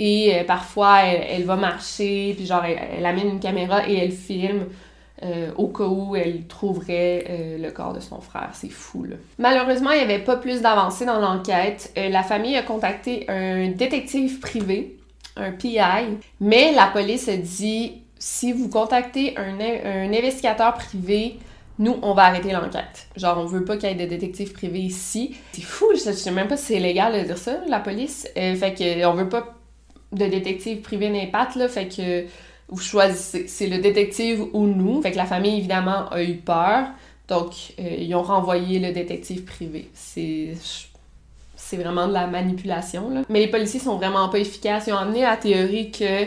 Et 0.00 0.32
euh, 0.32 0.44
parfois, 0.44 1.00
elle, 1.02 1.44
va 1.44 1.56
marcher, 1.56 2.32
puis 2.36 2.46
genre, 2.46 2.64
elle, 2.64 3.04
amène 3.04 3.28
une 3.28 3.40
caméra 3.40 3.86
et 3.86 3.98
elle 3.98 4.12
filme. 4.12 4.66
Euh, 5.24 5.50
au 5.56 5.66
cas 5.66 5.82
où 5.82 6.14
elle 6.14 6.46
trouverait 6.46 7.24
euh, 7.28 7.58
le 7.58 7.72
corps 7.72 7.92
de 7.92 7.98
son 7.98 8.20
frère. 8.20 8.50
C'est 8.52 8.70
fou, 8.70 9.02
là. 9.02 9.16
Malheureusement, 9.38 9.90
il 9.90 9.96
n'y 9.96 10.04
avait 10.04 10.22
pas 10.22 10.36
plus 10.36 10.60
d'avancée 10.60 11.04
dans 11.04 11.18
l'enquête. 11.18 11.92
la 11.96 12.22
famille 12.22 12.56
a 12.56 12.62
contacté 12.62 13.28
un 13.28 13.66
détective 13.70 14.38
privé, 14.38 14.96
un 15.34 15.50
PI, 15.50 15.80
mais 16.38 16.72
la 16.72 16.86
police 16.86 17.28
a 17.28 17.36
dit 17.36 17.94
si 18.20 18.52
vous 18.52 18.68
contactez 18.68 19.36
un, 19.36 19.58
un 19.58 20.12
investigateur 20.12 20.74
privé, 20.74 21.40
nous, 21.78 21.96
on 22.02 22.12
va 22.12 22.24
arrêter 22.24 22.52
l'enquête. 22.52 23.06
Genre, 23.16 23.38
on 23.38 23.46
veut 23.46 23.64
pas 23.64 23.76
qu'il 23.76 23.88
y 23.88 23.92
ait 23.92 23.94
de 23.94 24.06
détective 24.06 24.52
privé 24.52 24.80
ici. 24.80 25.36
C'est 25.52 25.62
fou, 25.62 25.86
je 25.94 26.10
sais 26.10 26.30
même 26.30 26.48
pas 26.48 26.56
si 26.56 26.66
c'est 26.66 26.80
légal 26.80 27.20
de 27.20 27.26
dire 27.26 27.38
ça, 27.38 27.58
la 27.68 27.78
police. 27.78 28.26
Euh, 28.36 28.56
fait 28.56 28.74
que 28.74 29.06
on 29.06 29.14
veut 29.14 29.28
pas 29.28 29.57
de 30.12 30.26
détective 30.26 30.80
privé 30.80 31.10
n'impact, 31.10 31.56
là. 31.56 31.68
Fait 31.68 31.88
que 31.88 32.24
vous 32.68 32.80
choisissez, 32.80 33.46
c'est 33.48 33.66
le 33.66 33.78
détective 33.78 34.46
ou 34.52 34.66
nous. 34.66 35.02
Fait 35.02 35.12
que 35.12 35.16
la 35.16 35.26
famille, 35.26 35.58
évidemment, 35.58 36.08
a 36.10 36.22
eu 36.22 36.36
peur. 36.36 36.86
Donc, 37.28 37.52
euh, 37.78 37.96
ils 37.98 38.14
ont 38.14 38.22
renvoyé 38.22 38.78
le 38.78 38.92
détective 38.92 39.44
privé. 39.44 39.90
C'est... 39.94 40.54
C'est 41.60 41.76
vraiment 41.76 42.06
de 42.06 42.12
la 42.12 42.28
manipulation, 42.28 43.10
là. 43.10 43.22
Mais 43.28 43.40
les 43.40 43.48
policiers 43.48 43.80
sont 43.80 43.96
vraiment 43.96 44.28
pas 44.28 44.38
efficaces. 44.38 44.86
Ils 44.86 44.92
ont 44.92 44.96
amené 44.96 45.22
la 45.22 45.36
théorie 45.36 45.90
que 45.90 46.24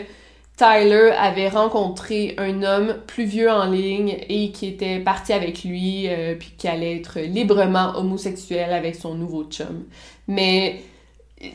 Tyler 0.56 1.10
avait 1.18 1.48
rencontré 1.48 2.34
un 2.38 2.62
homme 2.62 2.98
plus 3.06 3.24
vieux 3.24 3.50
en 3.50 3.64
ligne 3.64 4.18
et 4.28 4.52
qui 4.52 4.66
était 4.66 5.00
parti 5.00 5.32
avec 5.32 5.64
lui, 5.64 6.08
euh, 6.08 6.34
puis 6.38 6.52
qui 6.56 6.68
allait 6.68 6.96
être 6.96 7.18
librement 7.20 7.96
homosexuel 7.96 8.72
avec 8.72 8.94
son 8.94 9.14
nouveau 9.14 9.44
chum. 9.44 9.84
Mais 10.28 10.82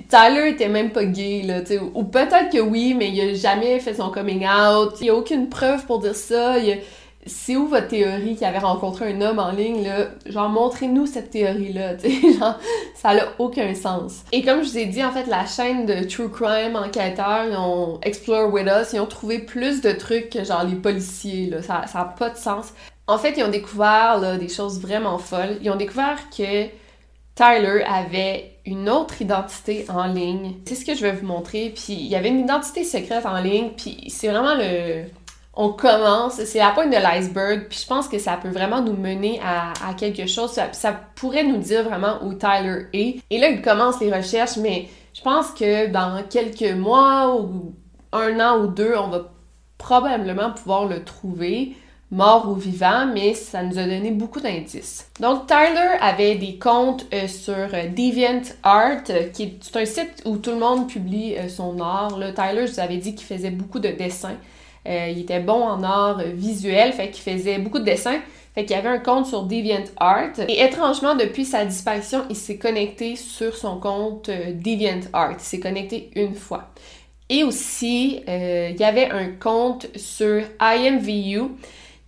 Tyler 0.09 0.49
était 0.49 0.67
même 0.67 0.91
pas 0.91 1.05
gay, 1.05 1.43
là, 1.43 1.61
tu. 1.61 1.79
Ou 1.79 2.03
peut-être 2.03 2.51
que 2.51 2.59
oui, 2.59 2.93
mais 2.93 3.09
il 3.09 3.21
a 3.21 3.33
jamais 3.33 3.79
fait 3.79 3.93
son 3.93 4.09
coming 4.09 4.45
out. 4.45 4.95
Il 4.99 5.07
y 5.07 5.09
a 5.09 5.15
aucune 5.15 5.49
preuve 5.49 5.85
pour 5.85 5.99
dire 5.99 6.15
ça. 6.15 6.57
Il 6.59 6.79
c'est 7.27 7.55
où 7.55 7.67
votre 7.67 7.87
théorie 7.87 8.35
qu'il 8.35 8.45
avait 8.45 8.57
rencontré 8.59 9.11
un 9.13 9.21
homme 9.21 9.39
en 9.39 9.51
ligne, 9.51 9.83
là? 9.83 10.07
Genre, 10.25 10.49
montrez-nous 10.49 11.05
cette 11.05 11.29
théorie-là, 11.29 11.95
tu 11.95 12.09
genre, 12.39 12.57
ça 12.95 13.13
n'a 13.13 13.23
aucun 13.37 13.73
sens. 13.75 14.23
Et 14.31 14.43
comme 14.43 14.63
je 14.63 14.69
vous 14.69 14.77
ai 14.77 14.85
dit, 14.85 15.03
en 15.03 15.11
fait, 15.11 15.25
la 15.25 15.45
chaîne 15.45 15.85
de 15.85 16.03
True 16.07 16.29
Crime 16.29 16.75
Enquêteurs, 16.75 17.45
ils 17.49 17.57
ont 17.57 17.99
Explore 18.01 18.51
With 18.51 18.67
Us, 18.67 18.93
ils 18.93 18.99
ont 18.99 19.05
trouvé 19.05 19.39
plus 19.39 19.81
de 19.81 19.91
trucs 19.91 20.29
que 20.29 20.43
genre 20.43 20.63
les 20.63 20.75
policiers, 20.75 21.49
là, 21.49 21.61
ça 21.61 21.85
n'a 21.93 22.05
pas 22.05 22.29
de 22.29 22.37
sens. 22.37 22.73
En 23.07 23.17
fait, 23.17 23.33
ils 23.37 23.43
ont 23.43 23.49
découvert, 23.49 24.19
là, 24.19 24.37
des 24.37 24.49
choses 24.49 24.79
vraiment 24.81 25.17
folles. 25.17 25.57
Ils 25.61 25.69
ont 25.69 25.77
découvert 25.77 26.17
que 26.35 26.67
Tyler 27.37 27.83
avait 27.87 28.57
une 28.65 28.89
autre 28.89 29.21
identité 29.21 29.85
en 29.89 30.07
ligne. 30.07 30.55
C'est 30.65 30.73
ce 30.73 30.83
que 30.83 30.95
je 30.95 31.01
vais 31.01 31.11
vous 31.11 31.25
montrer. 31.25 31.71
Puis 31.75 31.93
il 31.93 32.07
y 32.07 32.15
avait 32.15 32.29
une 32.29 32.39
identité 32.39 32.83
secrète 32.83 33.25
en 33.27 33.39
ligne, 33.39 33.69
puis 33.77 34.05
c'est 34.09 34.27
vraiment 34.27 34.55
le 34.55 35.03
on 35.59 35.69
commence, 35.69 36.35
c'est 36.43 36.59
la 36.59 36.69
pointe 36.69 36.91
de 36.91 36.97
l'iceberg, 36.97 37.65
puis 37.67 37.79
je 37.81 37.87
pense 37.87 38.07
que 38.07 38.19
ça 38.19 38.37
peut 38.37 38.49
vraiment 38.49 38.79
nous 38.79 38.93
mener 38.93 39.41
à, 39.43 39.95
quelque 39.95 40.27
chose, 40.27 40.51
ça, 40.51 40.71
ça, 40.71 40.93
pourrait 41.15 41.45
nous 41.45 41.57
dire 41.57 41.83
vraiment 41.83 42.23
où 42.23 42.35
Tyler 42.35 42.85
est. 42.93 43.23
Et 43.31 43.39
là, 43.39 43.49
il 43.49 43.63
commence 43.63 43.99
les 43.99 44.13
recherches, 44.13 44.57
mais 44.57 44.87
je 45.15 45.21
pense 45.21 45.49
que 45.49 45.87
dans 45.87 46.21
quelques 46.29 46.75
mois 46.77 47.35
ou 47.35 47.73
un 48.11 48.39
an 48.39 48.59
ou 48.59 48.67
deux, 48.67 48.93
on 48.95 49.07
va 49.07 49.31
probablement 49.79 50.51
pouvoir 50.51 50.85
le 50.85 51.03
trouver 51.03 51.75
mort 52.09 52.49
ou 52.49 52.53
vivant, 52.55 53.05
mais 53.13 53.33
ça 53.33 53.63
nous 53.63 53.77
a 53.77 53.83
donné 53.83 54.11
beaucoup 54.11 54.39
d'indices. 54.39 55.09
Donc 55.19 55.47
Tyler 55.47 55.97
avait 55.99 56.35
des 56.35 56.57
comptes 56.57 57.05
euh, 57.13 57.27
sur 57.27 57.53
euh, 57.53 57.87
DeviantArt, 57.89 59.09
euh, 59.09 59.29
qui 59.29 59.43
est, 59.43 59.77
un 59.77 59.85
site 59.85 60.23
où 60.25 60.37
tout 60.37 60.51
le 60.51 60.57
monde 60.57 60.87
publie 60.87 61.35
son 61.49 61.79
art. 61.79 62.17
Là, 62.17 62.31
Tyler, 62.31 62.67
je 62.67 62.73
vous 62.73 62.79
avais 62.79 62.97
dit 62.97 63.13
qu'il 63.13 63.27
faisait 63.27 63.51
beaucoup 63.51 63.79
de 63.79 63.89
dessins. 63.89 64.37
Euh, 64.87 65.09
il 65.09 65.19
était 65.19 65.39
bon 65.39 65.63
en 65.63 65.83
art 65.83 66.19
visuel, 66.33 66.93
fait 66.93 67.09
qu'il 67.11 67.23
faisait 67.23 67.59
beaucoup 67.59 67.79
de 67.79 67.83
dessins. 67.83 68.19
Fait 68.55 68.65
qu'il 68.65 68.75
avait 68.75 68.89
un 68.89 68.99
compte 68.99 69.27
sur 69.27 69.43
DeviantArt. 69.43 70.39
Et 70.47 70.63
étrangement, 70.63 71.15
depuis 71.15 71.45
sa 71.45 71.65
disparition, 71.65 72.23
il 72.29 72.35
s'est 72.35 72.57
connecté 72.57 73.15
sur 73.15 73.55
son 73.55 73.79
compte 73.79 74.29
euh, 74.29 74.53
DeviantArt. 74.53 75.35
Il 75.39 75.43
s'est 75.43 75.59
connecté 75.59 76.09
une 76.15 76.33
fois. 76.33 76.69
Et 77.29 77.43
aussi, 77.43 78.21
euh, 78.27 78.69
il 78.71 78.79
y 78.79 78.83
avait 78.83 79.09
un 79.11 79.27
compte 79.27 79.87
sur 79.97 80.41
IMVU, 80.59 81.49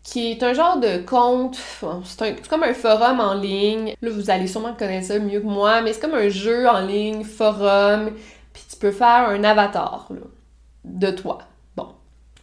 qui 0.04 0.32
est 0.32 0.44
un 0.44 0.54
genre 0.54 0.78
de 0.78 0.98
compte, 1.00 1.60
c'est 2.04 2.48
comme 2.48 2.64
un 2.64 2.74
forum 2.74 3.20
en 3.20 3.34
ligne. 3.34 3.94
Là, 4.02 4.10
vous 4.12 4.30
allez 4.30 4.48
sûrement 4.48 4.74
connaître 4.74 5.08
ça 5.08 5.20
mieux 5.20 5.40
que 5.40 5.46
moi, 5.46 5.82
mais 5.82 5.94
c'est 5.94 6.00
comme 6.00 6.16
un 6.16 6.30
jeu 6.30 6.68
en 6.68 6.80
ligne, 6.80 7.24
forum, 7.24 8.12
puis 8.54 8.64
tu 8.70 8.78
peux 8.78 8.92
faire 8.92 9.30
un 9.30 9.44
avatar 9.44 10.08
de 10.84 11.12
toi. 11.12 11.40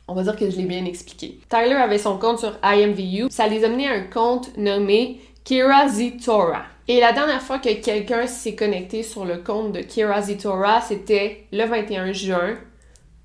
On 0.08 0.14
va 0.14 0.22
dire 0.22 0.36
que 0.36 0.48
je 0.48 0.56
l'ai 0.56 0.64
bien 0.66 0.84
expliqué. 0.84 1.40
Tyler 1.48 1.74
avait 1.74 1.98
son 1.98 2.16
compte 2.16 2.38
sur 2.38 2.56
IMVU. 2.62 3.26
Ça 3.30 3.48
les 3.48 3.64
a 3.64 3.68
à 3.68 3.70
un 3.70 4.02
compte 4.02 4.56
nommé 4.56 5.20
Kira 5.42 5.88
Zitora. 5.88 6.62
Et 6.86 7.00
la 7.00 7.12
dernière 7.12 7.42
fois 7.42 7.58
que 7.58 7.72
quelqu'un 7.74 8.28
s'est 8.28 8.54
connecté 8.54 9.02
sur 9.02 9.24
le 9.24 9.38
compte 9.38 9.72
de 9.72 9.80
Kira 9.80 10.22
Zitora, 10.22 10.80
c'était 10.80 11.46
le 11.52 11.64
21 11.64 12.12
juin, 12.12 12.54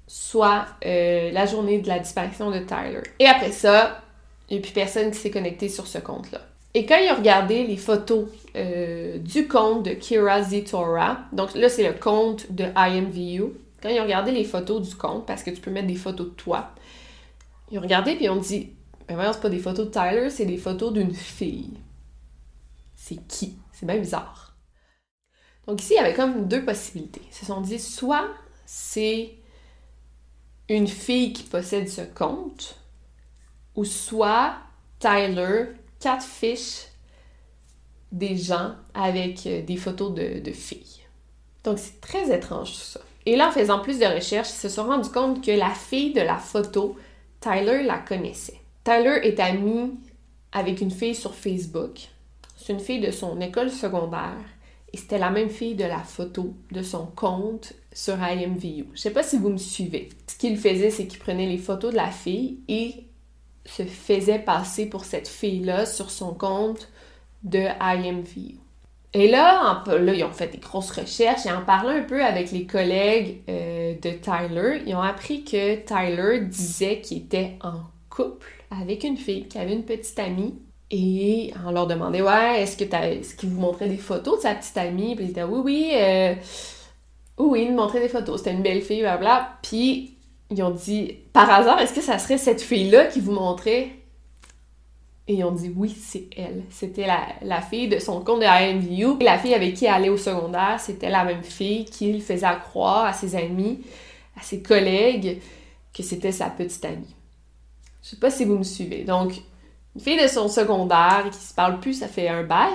soit 0.07 0.65
euh, 0.83 1.31
la 1.31 1.45
journée 1.45 1.77
de 1.79 1.87
la 1.87 1.99
disparition 1.99 2.49
de 2.49 2.59
Tyler. 2.59 3.03
Et 3.19 3.27
après 3.27 3.51
ça, 3.51 4.01
il 4.51 4.55
n'y 4.55 4.59
a 4.59 4.63
plus 4.63 4.73
personne 4.73 5.11
qui 5.11 5.17
s'est 5.17 5.31
connecté 5.31 5.69
sur 5.69 5.87
ce 5.87 5.97
compte-là. 5.97 6.41
Et 6.73 6.85
quand 6.85 6.97
il 6.97 7.07
a 7.07 7.15
regardé 7.15 7.65
les 7.65 7.77
photos 7.77 8.27
euh, 8.57 9.17
du 9.17 9.47
compte 9.47 9.85
de 9.85 9.91
Kira 9.91 10.43
Zitora, 10.43 11.19
donc 11.31 11.55
là 11.55 11.69
c'est 11.69 11.87
le 11.87 11.97
compte 11.97 12.51
de 12.51 12.65
IMVU, 12.75 13.53
quand 13.81 13.87
ils 13.87 13.99
ont 14.01 14.03
regardé 14.03 14.31
les 14.31 14.43
photos 14.43 14.89
du 14.89 14.93
compte, 14.95 15.25
parce 15.25 15.41
que 15.43 15.51
tu 15.51 15.61
peux 15.61 15.71
mettre 15.71 15.87
des 15.87 15.95
photos 15.95 16.27
de 16.27 16.33
toi, 16.33 16.71
ils 17.71 17.79
ont 17.79 17.81
regardé 17.81 18.15
puis 18.15 18.25
ils 18.25 18.29
ont 18.29 18.35
dit 18.35 18.71
Ben 19.07 19.15
voyons, 19.15 19.31
c'est 19.31 19.41
pas 19.41 19.49
des 19.49 19.59
photos 19.59 19.87
de 19.87 19.91
Tyler, 19.91 20.29
c'est 20.29 20.45
des 20.45 20.57
photos 20.57 20.91
d'une 20.91 21.13
fille. 21.13 21.71
C'est 22.93 23.25
qui? 23.27 23.55
C'est 23.71 23.85
bien 23.85 23.97
bizarre. 23.97 24.57
Donc 25.65 25.81
ici, 25.81 25.93
il 25.93 25.95
y 25.95 25.99
avait 25.99 26.13
comme 26.13 26.49
deux 26.49 26.65
possibilités. 26.65 27.21
Ils 27.29 27.35
se 27.35 27.45
sont 27.45 27.61
dit 27.61 27.79
soit 27.79 28.27
c'est 28.65 29.31
une 30.67 30.87
fille 30.87 31.31
qui 31.31 31.43
possède 31.43 31.87
ce 31.87 32.01
compte, 32.01 32.80
ou 33.75 33.85
soit 33.85 34.55
Tyler 34.99 35.65
fiches 36.19 36.87
des 38.11 38.35
gens 38.35 38.73
avec 38.93 39.45
euh, 39.45 39.61
des 39.61 39.77
photos 39.77 40.13
de, 40.13 40.39
de 40.39 40.51
filles. 40.51 41.01
Donc 41.63 41.79
c'est 41.79 42.01
très 42.01 42.35
étrange 42.35 42.71
tout 42.71 42.79
ça. 42.79 42.99
Et 43.25 43.35
là, 43.35 43.49
en 43.49 43.51
faisant 43.51 43.79
plus 43.79 43.99
de 43.99 44.05
recherches, 44.05 44.49
ils 44.49 44.61
se 44.61 44.69
sont 44.69 44.85
rendus 44.85 45.11
compte 45.11 45.43
que 45.43 45.51
la 45.51 45.69
fille 45.69 46.11
de 46.11 46.21
la 46.21 46.37
photo, 46.37 46.97
Tyler 47.39 47.83
la 47.83 47.99
connaissait. 47.99 48.59
Tyler 48.83 49.19
est 49.23 49.39
ami 49.39 49.91
avec 50.51 50.81
une 50.81 50.91
fille 50.91 51.15
sur 51.15 51.35
Facebook. 51.35 52.09
C'est 52.57 52.73
une 52.73 52.79
fille 52.79 52.99
de 52.99 53.11
son 53.11 53.39
école 53.39 53.69
secondaire. 53.69 54.43
Et 54.93 54.97
c'était 54.97 55.19
la 55.19 55.29
même 55.29 55.49
fille 55.49 55.75
de 55.75 55.85
la 55.85 55.99
photo 55.99 56.53
de 56.71 56.81
son 56.81 57.05
compte 57.05 57.73
sur 57.93 58.21
IMVU. 58.21 58.87
Je 58.93 58.99
sais 58.99 59.11
pas 59.11 59.23
si 59.23 59.37
vous 59.37 59.49
me 59.49 59.57
suivez. 59.57 60.09
Ce 60.27 60.35
qu'il 60.35 60.57
faisait, 60.57 60.89
c'est 60.89 61.07
qu'il 61.07 61.19
prenait 61.19 61.47
les 61.47 61.57
photos 61.57 61.91
de 61.91 61.97
la 61.97 62.11
fille 62.11 62.59
et 62.67 63.05
se 63.65 63.83
faisait 63.83 64.39
passer 64.39 64.87
pour 64.87 65.05
cette 65.05 65.27
fille-là 65.27 65.85
sur 65.85 66.11
son 66.11 66.33
compte 66.33 66.89
de 67.43 67.67
IMVU. 67.79 68.57
Et 69.13 69.27
là, 69.27 69.83
là, 69.87 70.13
ils 70.13 70.23
ont 70.23 70.31
fait 70.31 70.47
des 70.47 70.57
grosses 70.57 70.91
recherches 70.91 71.45
et 71.45 71.51
en 71.51 71.63
parlant 71.63 71.89
un 71.89 72.03
peu 72.03 72.23
avec 72.23 72.51
les 72.51 72.65
collègues 72.65 73.41
euh, 73.49 73.93
de 73.95 74.11
Tyler, 74.11 74.83
ils 74.85 74.95
ont 74.95 75.01
appris 75.01 75.43
que 75.43 75.75
Tyler 75.75 76.45
disait 76.45 77.01
qu'il 77.01 77.17
était 77.17 77.57
en 77.61 77.81
couple 78.09 78.47
avec 78.69 79.03
une 79.03 79.17
fille 79.17 79.47
qui 79.47 79.57
avait 79.57 79.73
une 79.73 79.83
petite 79.83 80.17
amie. 80.17 80.55
Et 80.91 81.53
on 81.65 81.71
leur 81.71 81.87
demandait 81.87 82.21
Ouais, 82.21 82.61
est-ce 82.61 82.77
que 82.77 82.83
est-ce 82.83 83.35
qu'il 83.35 83.49
vous 83.49 83.59
montrait 83.59 83.87
des 83.89 83.97
photos 83.97 84.37
de 84.37 84.41
sa 84.43 84.55
petite 84.55 84.77
amie? 84.77 85.15
Puis 85.15 85.25
il 85.25 85.31
était 85.31 85.43
Oui, 85.43 85.61
oui, 85.63 85.91
euh, 85.95 86.35
oui, 87.37 87.63
il 87.63 87.71
me 87.71 87.77
montrait 87.77 88.01
des 88.01 88.09
photos. 88.09 88.39
C'était 88.39 88.51
une 88.51 88.63
belle 88.63 88.81
fille, 88.81 89.01
bla. 89.01 89.57
Puis 89.61 90.17
ils 90.51 90.61
ont 90.61 90.71
dit 90.71 91.17
Par 91.33 91.49
hasard, 91.49 91.79
est-ce 91.79 91.93
que 91.93 92.01
ça 92.01 92.19
serait 92.19 92.37
cette 92.37 92.61
fille-là 92.61 93.05
qui 93.05 93.21
vous 93.21 93.31
montrait? 93.31 93.89
Et 95.27 95.35
ils 95.35 95.43
ont 95.45 95.51
dit 95.51 95.71
oui, 95.75 95.95
c'est 95.97 96.27
elle. 96.35 96.63
C'était 96.69 97.07
la, 97.41 97.61
fille 97.61 97.87
de 97.87 97.99
son 97.99 98.21
compte 98.21 98.41
de 98.41 98.45
IMVU. 98.45 99.21
Et 99.21 99.23
la 99.23 99.37
fille 99.37 99.53
avec 99.53 99.75
qui 99.75 99.85
elle 99.85 99.93
allait 99.93 100.09
au 100.09 100.17
secondaire, 100.17 100.79
c'était 100.79 101.09
la 101.09 101.23
même 101.23 101.43
fille 101.43 101.85
qui 101.85 102.19
faisait 102.19 102.47
croire 102.63 103.05
à 103.05 103.13
ses 103.13 103.35
amis, 103.35 103.81
à 104.37 104.41
ses 104.41 104.61
collègues, 104.61 105.41
que 105.93 106.03
c'était 106.03 106.33
sa 106.33 106.49
petite 106.49 106.83
amie. 106.83 107.15
Je 108.03 108.09
sais 108.09 108.17
pas 108.17 108.31
si 108.31 108.45
vous 108.45 108.57
me 108.57 108.63
suivez. 108.63 109.03
Donc, 109.03 109.33
une 109.95 110.01
fille 110.01 110.21
de 110.21 110.27
son 110.27 110.49
secondaire 110.49 111.29
qui 111.31 111.39
se 111.39 111.53
parle 111.53 111.79
plus, 111.79 111.93
ça 111.93 112.07
fait 112.07 112.27
un 112.27 112.43
bail. 112.43 112.73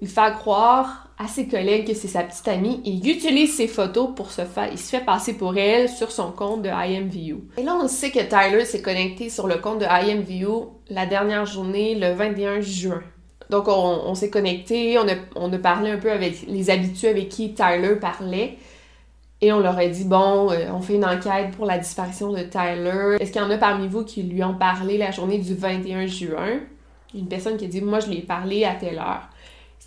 Il 0.00 0.08
fait 0.08 0.32
croire 0.34 1.08
à 1.18 1.28
ses 1.28 1.46
collègues 1.46 1.86
que 1.86 1.94
c'est 1.94 2.08
sa 2.08 2.22
petite 2.22 2.48
amie 2.48 2.80
et 2.84 2.90
il 2.90 3.08
utilise 3.08 3.56
ses 3.56 3.68
photos 3.68 4.10
pour 4.16 4.30
se 4.30 4.44
faire, 4.44 4.68
il 4.72 4.78
se 4.78 4.90
fait 4.90 5.04
passer 5.04 5.34
pour 5.34 5.56
elle 5.56 5.88
sur 5.88 6.10
son 6.10 6.32
compte 6.32 6.62
de 6.62 6.68
IMVU. 6.68 7.36
Et 7.56 7.62
là, 7.62 7.78
on 7.80 7.86
sait 7.86 8.10
que 8.10 8.18
Tyler 8.18 8.64
s'est 8.64 8.82
connecté 8.82 9.30
sur 9.30 9.46
le 9.46 9.56
compte 9.56 9.78
de 9.78 9.86
IMVU 9.86 10.66
la 10.90 11.06
dernière 11.06 11.46
journée, 11.46 11.94
le 11.94 12.12
21 12.12 12.60
juin. 12.60 13.02
Donc, 13.50 13.68
on, 13.68 14.14
s'est 14.14 14.30
connecté, 14.30 14.98
on 14.98 15.06
a, 15.06 15.14
on 15.36 15.52
a, 15.52 15.58
parlé 15.58 15.90
un 15.90 15.98
peu 15.98 16.10
avec 16.10 16.46
les 16.48 16.70
habitués 16.70 17.10
avec 17.10 17.28
qui 17.28 17.54
Tyler 17.54 17.96
parlait. 18.00 18.56
Et 19.40 19.52
on 19.52 19.60
leur 19.60 19.76
a 19.76 19.86
dit, 19.86 20.04
bon, 20.04 20.50
euh, 20.50 20.70
on 20.72 20.80
fait 20.80 20.94
une 20.94 21.04
enquête 21.04 21.50
pour 21.54 21.66
la 21.66 21.78
disparition 21.78 22.32
de 22.32 22.42
Tyler. 22.42 23.16
Est-ce 23.20 23.30
qu'il 23.30 23.42
y 23.42 23.44
en 23.44 23.50
a 23.50 23.58
parmi 23.58 23.86
vous 23.86 24.02
qui 24.02 24.22
lui 24.22 24.42
ont 24.42 24.54
parlé 24.54 24.96
la 24.96 25.10
journée 25.10 25.38
du 25.38 25.54
21 25.54 26.06
juin? 26.06 26.60
Une 27.14 27.28
personne 27.28 27.56
qui 27.56 27.66
a 27.66 27.68
dit, 27.68 27.82
moi, 27.82 28.00
je 28.00 28.08
lui 28.08 28.18
ai 28.18 28.22
parlé 28.22 28.64
à 28.64 28.74
telle 28.74 28.98
heure. 28.98 29.28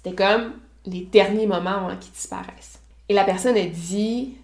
C'était 0.07 0.23
comme, 0.23 0.53
les 0.85 1.01
derniers 1.01 1.47
moments 1.47 1.85
avant 1.85 1.97
qu'ils 1.97 2.13
disparaissent. 2.13 2.79
Et 3.09 3.13
la 3.13 3.23
personne 3.23 3.57
a 3.57 3.65
dit 3.65 4.37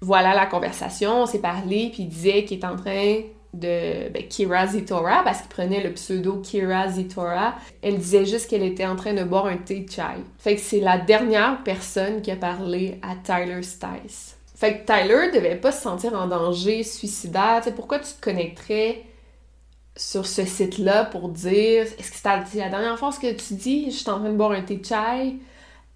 voilà 0.00 0.34
la 0.34 0.46
conversation, 0.46 1.22
on 1.22 1.26
s'est 1.26 1.40
parlé, 1.40 1.88
puis 1.92 2.02
il 2.02 2.08
disait 2.08 2.44
qu'il 2.44 2.58
est 2.58 2.64
en 2.64 2.76
train 2.76 3.22
de 3.54 4.10
ben, 4.10 4.28
Kira 4.28 4.66
Zitora, 4.66 5.22
parce 5.24 5.40
qu'il 5.40 5.48
prenait 5.48 5.82
le 5.82 5.92
pseudo 5.92 6.40
Kira 6.42 6.88
Zitora. 6.88 7.54
Elle 7.80 7.98
disait 7.98 8.26
juste 8.26 8.50
qu'elle 8.50 8.64
était 8.64 8.86
en 8.86 8.96
train 8.96 9.14
de 9.14 9.24
boire 9.24 9.46
un 9.46 9.56
thé 9.56 9.86
chai. 9.88 10.02
Fait 10.38 10.56
que 10.56 10.60
c'est 10.60 10.80
la 10.80 10.98
dernière 10.98 11.62
personne 11.64 12.20
qui 12.20 12.30
a 12.30 12.36
parlé 12.36 13.00
à 13.02 13.14
Tyler 13.16 13.62
Stice. 13.62 14.36
Fait 14.54 14.78
que 14.78 14.84
Tyler 14.86 15.30
devait 15.32 15.56
pas 15.56 15.72
se 15.72 15.82
sentir 15.82 16.14
en 16.14 16.26
danger, 16.26 16.82
suicidaire. 16.82 17.60
Tu 17.62 17.70
sais, 17.70 17.74
pourquoi 17.74 17.98
tu 17.98 18.12
te 18.12 18.20
connecterais 18.20 19.04
sur 19.96 20.26
ce 20.26 20.44
site-là 20.44 21.04
pour 21.04 21.28
dire 21.28 21.82
est-ce 21.82 22.10
que 22.10 22.16
c'était 22.16 22.58
la 22.58 22.68
dernière 22.68 22.98
fois 22.98 23.12
ce 23.12 23.20
que 23.20 23.32
tu 23.32 23.54
dis? 23.54 23.90
Je 23.90 23.96
suis 23.96 24.10
en 24.10 24.18
train 24.18 24.30
de 24.30 24.36
boire 24.36 24.52
un 24.52 24.62
thé 24.62 24.76
de 24.76 24.84
chai 24.84 25.36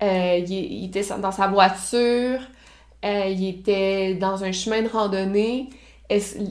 euh, 0.01 0.39
il, 0.47 0.85
était 0.85 1.05
dans 1.21 1.33
sa 1.33 1.49
voiture 1.49 2.41
euh, 3.05 3.25
il 3.27 3.49
était 3.49 4.15
dans 4.15 4.45
un 4.45 4.53
chemin 4.53 4.83
de 4.83 4.89
randonnée 4.89 5.71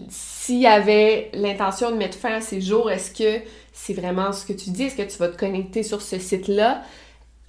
s'il 0.10 0.66
avait 0.66 1.32
l'intention 1.34 1.92
de 1.92 1.96
mettre 1.98 2.18
fin 2.18 2.36
à 2.36 2.42
ses 2.42 2.62
jours, 2.62 2.92
est-ce 2.92 3.12
que 3.12 3.44
c'est 3.74 3.94
vraiment 3.94 4.32
ce 4.32 4.46
que 4.46 4.54
tu 4.54 4.70
dis? 4.70 4.84
Est-ce 4.84 4.96
que 4.96 5.12
tu 5.12 5.18
vas 5.18 5.30
te 5.30 5.38
connecter 5.38 5.84
sur 5.84 6.02
ce 6.02 6.20
site-là? 6.20 6.84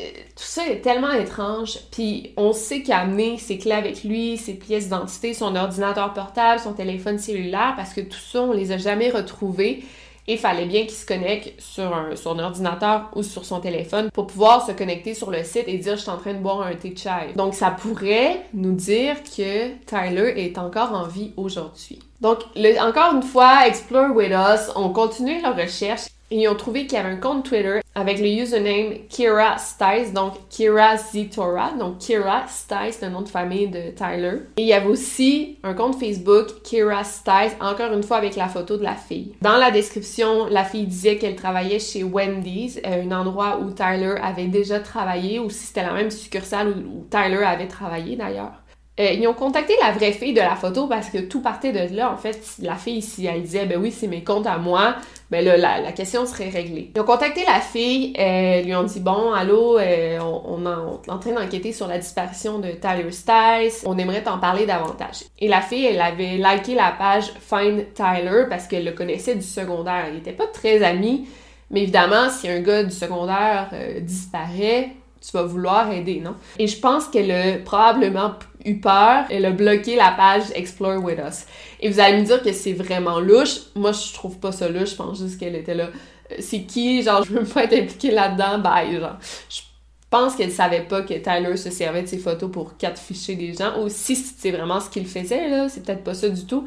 Euh, 0.01 0.05
tout 0.37 0.45
ça 0.45 0.67
est 0.69 0.81
tellement 0.81 1.11
étrange. 1.11 1.79
Puis 1.91 2.33
on 2.37 2.53
sait 2.53 2.83
qu'il 2.83 2.93
a 2.93 3.01
amené 3.01 3.39
ses 3.39 3.59
clés 3.59 3.73
avec 3.73 4.05
lui, 4.05 4.37
ses 4.37 4.55
pièces 4.55 4.85
d'identité, 4.85 5.35
son 5.35 5.57
ordinateur 5.57 6.13
portable, 6.13 6.61
son 6.61 6.73
téléphone 6.73 7.19
cellulaire, 7.19 7.75
parce 7.77 7.93
que 7.93 8.01
tout 8.01 8.19
ça, 8.19 8.43
on 8.43 8.53
les 8.53 8.71
a 8.71 8.79
jamais 8.79 9.11
retrouvés. 9.11 9.85
Et 10.29 10.35
il 10.35 10.39
fallait 10.39 10.67
bien 10.67 10.83
qu'il 10.83 10.93
se 10.93 11.07
connecte 11.07 11.59
sur 11.59 11.91
son 12.17 12.39
ordinateur 12.39 13.11
ou 13.17 13.23
sur 13.23 13.47
son 13.47 13.61
téléphone 13.61 14.11
pour 14.11 14.27
pouvoir 14.27 14.65
se 14.67 14.73
connecter 14.73 15.15
sur 15.15 15.31
le 15.31 15.43
site 15.43 15.65
et 15.67 15.79
dire 15.79 15.97
je 15.97 16.03
suis 16.03 16.11
en 16.11 16.19
train 16.19 16.35
de 16.35 16.39
boire 16.39 16.61
un 16.61 16.75
thé 16.75 16.91
de 16.91 16.99
chai. 16.99 17.33
Donc 17.35 17.55
ça 17.55 17.71
pourrait 17.71 18.43
nous 18.53 18.75
dire 18.75 19.23
que 19.23 19.71
Tyler 19.87 20.35
est 20.37 20.59
encore 20.59 20.93
en 20.93 21.05
vie 21.05 21.33
aujourd'hui. 21.39 21.99
Donc 22.21 22.41
encore 22.79 23.15
une 23.15 23.23
fois, 23.23 23.67
Explore 23.67 24.15
With 24.15 24.33
Us, 24.33 24.71
on 24.77 24.91
continue 24.91 25.41
leur 25.41 25.57
recherche 25.57 26.09
ils 26.31 26.49
ont 26.49 26.55
trouvé 26.55 26.87
qu'il 26.87 26.99
y 26.99 27.01
avait 27.01 27.11
un 27.15 27.17
compte 27.17 27.45
Twitter 27.45 27.81
avec 27.95 28.19
le 28.19 28.29
username 28.29 28.95
Kira 29.09 29.59
Stice, 29.59 30.13
donc 30.13 30.35
Kira 30.51 30.97
Zitora, 30.97 31.73
donc 31.79 31.99
Kira 31.99 32.47
Stice, 32.47 33.01
le 33.03 33.09
nom 33.09 33.23
de 33.23 33.29
famille 33.29 33.69
de 33.69 33.91
Tyler. 33.91 34.43
Et 34.57 34.63
il 34.63 34.67
y 34.67 34.73
avait 34.73 34.87
aussi 34.87 35.59
un 35.63 35.75
compte 35.75 35.99
Facebook 35.99 36.63
Kira 36.63 37.03
Stice, 37.05 37.57
encore 37.61 37.93
une 37.93 38.03
fois 38.03 38.19
avec 38.19 38.37
la 38.37 38.49
photo 38.49 38.77
de 38.77 38.85
la 38.85 38.95
fille. 38.95 39.35
Dans 39.41 39.57
la 39.57 39.71
description, 39.71 40.47
la 40.47 40.65
fille 40.65 40.87
disait 40.87 41.17
qu'elle 41.17 41.37
travaillait 41.37 41.79
chez 41.79 42.05
Wendy's, 42.05 42.79
euh, 42.87 43.03
un 43.03 43.13
endroit 43.13 43.59
où 43.61 43.71
Tyler 43.71 44.15
avait 44.23 44.49
déjà 44.49 44.81
travaillé, 44.81 45.39
ou 45.39 45.51
si 45.51 45.67
c'était 45.67 45.83
la 45.83 45.93
même 45.93 46.11
succursale 46.11 46.69
où 46.69 47.07
Tyler 47.11 47.43
avait 47.45 47.69
travaillé 47.69 48.17
d'ailleurs. 48.17 48.53
Euh, 49.01 49.13
ils 49.13 49.29
ont 49.29 49.35
contacté 49.35 49.75
la 49.81 49.93
vraie 49.93 50.13
fille 50.13 50.33
de 50.33 50.41
la 50.41 50.57
photo 50.57 50.89
parce 50.89 51.09
que 51.09 51.19
tout 51.19 51.41
partait 51.41 51.73
de 51.73 51.95
là. 51.95 52.13
En 52.13 52.17
fait, 52.17 52.41
la 52.61 52.75
fille, 52.75 53.01
si 53.01 53.27
elle 53.27 53.43
disait, 53.43 53.65
ben 53.65 53.81
oui, 53.81 53.93
c'est 53.93 54.09
mes 54.09 54.25
comptes 54.25 54.47
à 54.47 54.59
moi, 54.59 54.97
ben 55.31 55.45
là, 55.45 55.57
la, 55.57 55.93
question 55.93 56.27
serait 56.27 56.49
réglée. 56.49 56.91
Ils 56.97 57.01
ont 57.01 57.05
contacté 57.05 57.45
la 57.47 57.61
fille, 57.61 58.13
euh, 58.19 58.63
lui 58.63 58.75
ont 58.75 58.83
dit, 58.83 58.99
bon, 58.99 59.33
allô, 59.33 59.79
euh, 59.79 60.19
on, 60.21 60.67
est 60.67 61.11
en 61.11 61.19
train 61.19 61.33
d'enquêter 61.33 61.73
sur 61.73 61.87
la 61.87 61.99
disparition 61.99 62.59
de 62.59 62.71
Tyler 62.71 63.13
Stice, 63.13 63.85
on 63.87 63.97
aimerait 63.99 64.23
t'en 64.23 64.39
parler 64.39 64.67
davantage. 64.67 65.25
Et 65.39 65.47
la 65.47 65.61
fille, 65.61 65.87
elle 65.87 66.01
avait 66.01 66.37
liké 66.37 66.75
la 66.75 66.93
page 66.99 67.33
Find 67.41 67.87
Tyler 67.95 68.47
parce 68.49 68.67
qu'elle 68.67 68.85
le 68.85 68.93
connaissait 68.93 69.37
du 69.37 69.43
secondaire. 69.43 70.07
Il 70.11 70.19
était 70.19 70.33
pas 70.33 70.47
très 70.47 70.83
ami, 70.83 71.29
mais 71.71 71.83
évidemment, 71.83 72.31
si 72.31 72.49
un 72.49 72.61
gars 72.61 72.83
du 72.83 72.91
secondaire 72.91 73.71
disparaît, 74.01 74.91
tu 75.29 75.37
vas 75.37 75.43
vouloir 75.43 75.91
aider, 75.93 76.21
non? 76.21 76.35
Et 76.59 76.67
je 76.67 76.79
pense 76.79 77.07
qu'elle 77.09 77.31
a 77.31 77.59
probablement 77.59 78.35
eu 78.65 78.81
peur, 78.81 79.25
elle 79.31 79.45
a 79.45 79.51
bloqué 79.51 79.95
la 79.95 80.13
page 80.13 80.45
Explore 80.55 81.03
With 81.05 81.19
Us. 81.19 81.45
Et 81.81 81.91
vous 81.91 82.01
allez 82.01 82.21
me 82.21 82.25
dire 82.25 82.43
que 82.43 82.53
c'est 82.53 82.73
vraiment 82.73 83.21
louche. 83.21 83.59
Moi, 83.75 83.93
je 83.93 84.15
trouve 84.15 84.39
pas 84.39 84.53
ça 84.53 84.69
louche, 84.69 84.91
je 84.91 84.97
pense 84.97 85.19
juste 85.19 85.39
qu'elle 85.39 85.55
était 85.55 85.75
là. 85.75 85.91
Euh, 86.33 86.37
c'est 86.41 86.63
qui? 86.63 87.03
Genre, 87.03 87.23
je 87.29 87.33
veux 87.33 87.45
pas 87.45 87.65
être 87.65 87.75
impliquée 87.75 88.11
là-dedans, 88.11 88.59
bye, 88.59 88.99
genre. 88.99 89.19
Je 89.51 89.61
pense 90.09 90.35
qu'elle 90.35 90.51
savait 90.51 90.85
pas 90.85 91.03
que 91.03 91.15
Tyler 91.15 91.57
se 91.59 91.71
servait 91.71 92.03
de 92.03 92.07
ses 92.07 92.19
photos 92.19 92.51
pour 92.51 92.79
catficher 92.79 93.35
des 93.35 93.53
gens. 93.53 93.83
Ou 93.83 93.91
si 93.91 94.17
c'est 94.17 94.51
vraiment 94.51 94.81
ce 94.81 94.89
qu'il 94.89 95.07
faisait, 95.07 95.49
là, 95.51 95.69
c'est 95.69 95.85
peut-être 95.85 96.05
pas 96.05 96.15
ça 96.15 96.31
du 96.31 96.47
tout. 96.47 96.67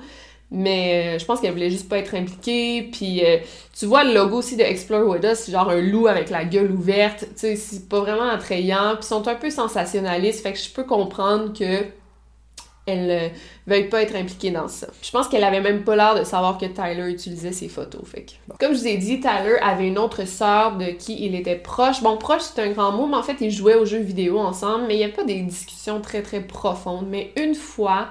Mais 0.52 1.16
euh, 1.16 1.20
je 1.20 1.26
pense 1.26 1.40
qu'elle 1.40 1.54
voulait 1.54 1.70
juste 1.70 1.88
pas 1.88 1.98
être 1.98 2.14
impliquée. 2.14 2.90
Puis 2.92 3.26
euh, 3.26 3.38
tu 3.78 3.86
vois 3.86 4.04
le 4.04 4.14
logo 4.14 4.38
aussi 4.38 4.58
de 4.58 4.64
Explore 4.64 5.08
With 5.08 5.24
Us, 5.24 5.40
c'est 5.40 5.52
genre 5.52 5.70
un 5.70 5.82
loup 5.82 6.08
avec 6.08 6.30
la 6.30 6.44
gueule 6.44 6.72
ouverte. 6.72 7.22
Tu 7.22 7.28
sais, 7.36 7.56
c'est 7.56 7.88
pas 7.88 8.02
vraiment 8.02 8.30
attrayant. 8.30 8.96
Puis 8.96 9.04
ils 9.04 9.08
sont 9.08 9.28
un 9.28 9.36
peu 9.36 9.50
sensationnalistes. 9.50 10.44
Fait 10.44 10.52
que 10.52 10.60
je 10.60 10.70
peux 10.70 10.84
comprendre 10.84 11.58
que 11.58 11.86
elle 12.88 13.12
euh, 13.12 13.30
veuille 13.68 13.90
pas 13.90 14.02
être 14.02 14.16
impliquée 14.16 14.52
dans 14.52 14.68
ça. 14.68 14.88
Je 15.02 15.12
pense 15.12 15.28
qu'elle 15.28 15.44
avait 15.44 15.62
même 15.62 15.84
pas 15.84 15.96
l'air 15.96 16.16
de 16.16 16.24
savoir 16.24 16.58
que 16.58 16.66
Tyler 16.66 17.10
utilisait 17.10 17.52
ses 17.52 17.70
photos. 17.70 18.02
Fait 18.06 18.24
que, 18.24 18.32
Comme 18.60 18.74
je 18.74 18.80
vous 18.80 18.88
ai 18.88 18.98
dit, 18.98 19.20
Tyler 19.20 19.58
avait 19.62 19.88
une 19.88 20.00
autre 20.00 20.28
sœur 20.28 20.78
de 20.78 20.86
qui 20.86 21.26
il 21.26 21.36
était 21.36 21.56
proche. 21.56 22.02
Bon, 22.02 22.18
proche 22.18 22.42
c'est 22.42 22.62
un 22.62 22.72
grand 22.72 22.92
mot, 22.92 23.06
mais 23.08 23.18
en 23.18 23.24
fait 23.24 23.38
ils 23.40 23.52
jouaient 23.52 23.76
aux 23.76 23.86
jeux 23.86 24.00
vidéo 24.00 24.40
ensemble, 24.40 24.86
mais 24.88 24.96
il 24.96 24.98
n'y 24.98 25.06
a 25.06 25.10
pas 25.10 25.24
des 25.24 25.42
discussions 25.42 26.02
très 26.02 26.24
très 26.24 26.42
profondes. 26.42 27.08
Mais 27.10 27.32
une 27.38 27.56
fois, 27.56 28.08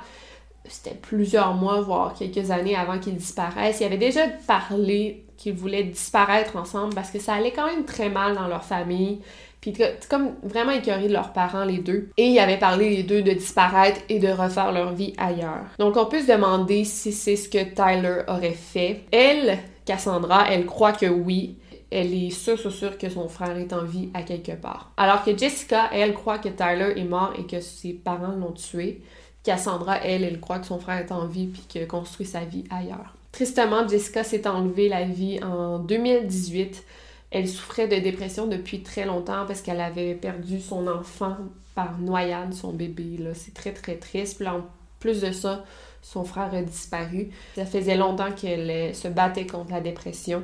c'était 0.72 0.96
plusieurs 0.96 1.54
mois, 1.54 1.80
voire 1.80 2.14
quelques 2.14 2.50
années 2.50 2.76
avant 2.76 2.98
qu'ils 2.98 3.16
disparaissent. 3.16 3.80
Ils 3.80 3.84
avaient 3.84 3.96
déjà 3.96 4.26
parlé 4.46 5.24
qu'ils 5.36 5.54
voulaient 5.54 5.84
disparaître 5.84 6.56
ensemble 6.56 6.94
parce 6.94 7.10
que 7.10 7.18
ça 7.18 7.34
allait 7.34 7.52
quand 7.52 7.66
même 7.66 7.84
très 7.84 8.08
mal 8.08 8.34
dans 8.34 8.46
leur 8.46 8.64
famille. 8.64 9.20
Puis 9.60 9.74
comme 10.08 10.32
vraiment 10.42 10.72
écœurés 10.72 11.08
de 11.08 11.12
leurs 11.12 11.32
parents, 11.32 11.64
les 11.64 11.78
deux. 11.78 12.08
Et 12.16 12.28
ils 12.28 12.38
avaient 12.38 12.58
parlé, 12.58 12.90
les 12.90 13.02
deux, 13.02 13.22
de 13.22 13.32
disparaître 13.32 14.00
et 14.08 14.18
de 14.18 14.28
refaire 14.28 14.72
leur 14.72 14.92
vie 14.92 15.12
ailleurs. 15.18 15.66
Donc 15.78 15.96
on 15.96 16.06
peut 16.06 16.22
se 16.22 16.32
demander 16.32 16.84
si 16.84 17.12
c'est 17.12 17.36
ce 17.36 17.48
que 17.48 17.62
Tyler 17.62 18.22
aurait 18.28 18.52
fait. 18.52 19.02
Elle, 19.12 19.58
Cassandra, 19.84 20.46
elle 20.50 20.64
croit 20.66 20.92
que 20.92 21.06
oui. 21.06 21.56
Elle 21.90 22.14
est 22.14 22.30
sûre, 22.30 22.58
sûre, 22.58 22.72
sûre 22.72 22.98
que 22.98 23.08
son 23.10 23.28
frère 23.28 23.56
est 23.58 23.72
en 23.72 23.84
vie 23.84 24.10
à 24.14 24.22
quelque 24.22 24.52
part. 24.52 24.92
Alors 24.96 25.24
que 25.24 25.36
Jessica, 25.36 25.90
elle 25.92 26.14
croit 26.14 26.38
que 26.38 26.48
Tyler 26.48 26.94
est 26.96 27.04
mort 27.04 27.32
et 27.36 27.44
que 27.44 27.60
ses 27.60 27.92
parents 27.92 28.36
l'ont 28.36 28.52
tué. 28.52 29.02
Cassandra, 29.42 29.98
elle, 30.04 30.24
elle 30.24 30.40
croit 30.40 30.58
que 30.58 30.66
son 30.66 30.78
frère 30.78 30.98
est 30.98 31.12
en 31.12 31.26
vie 31.26 31.46
puis 31.46 31.62
qu'il 31.68 31.86
construit 31.86 32.26
sa 32.26 32.44
vie 32.44 32.64
ailleurs. 32.70 33.14
Tristement, 33.32 33.86
Jessica 33.88 34.24
s'est 34.24 34.46
enlevée 34.46 34.88
la 34.88 35.04
vie 35.04 35.42
en 35.42 35.78
2018. 35.78 36.84
Elle 37.30 37.48
souffrait 37.48 37.86
de 37.86 37.96
dépression 37.96 38.46
depuis 38.46 38.82
très 38.82 39.06
longtemps 39.06 39.46
parce 39.46 39.62
qu'elle 39.62 39.80
avait 39.80 40.14
perdu 40.14 40.60
son 40.60 40.86
enfant 40.88 41.36
par 41.74 41.98
noyade, 41.98 42.52
son 42.52 42.72
bébé. 42.72 43.18
C'est 43.34 43.54
très 43.54 43.72
très 43.72 43.96
triste. 43.96 44.38
Puis 44.38 44.48
en 44.48 44.62
plus 44.98 45.20
de 45.20 45.30
ça, 45.30 45.64
son 46.02 46.24
frère 46.24 46.52
a 46.52 46.62
disparu. 46.62 47.30
Ça 47.54 47.64
faisait 47.64 47.96
longtemps 47.96 48.32
qu'elle 48.32 48.94
se 48.94 49.08
battait 49.08 49.46
contre 49.46 49.70
la 49.70 49.80
dépression. 49.80 50.42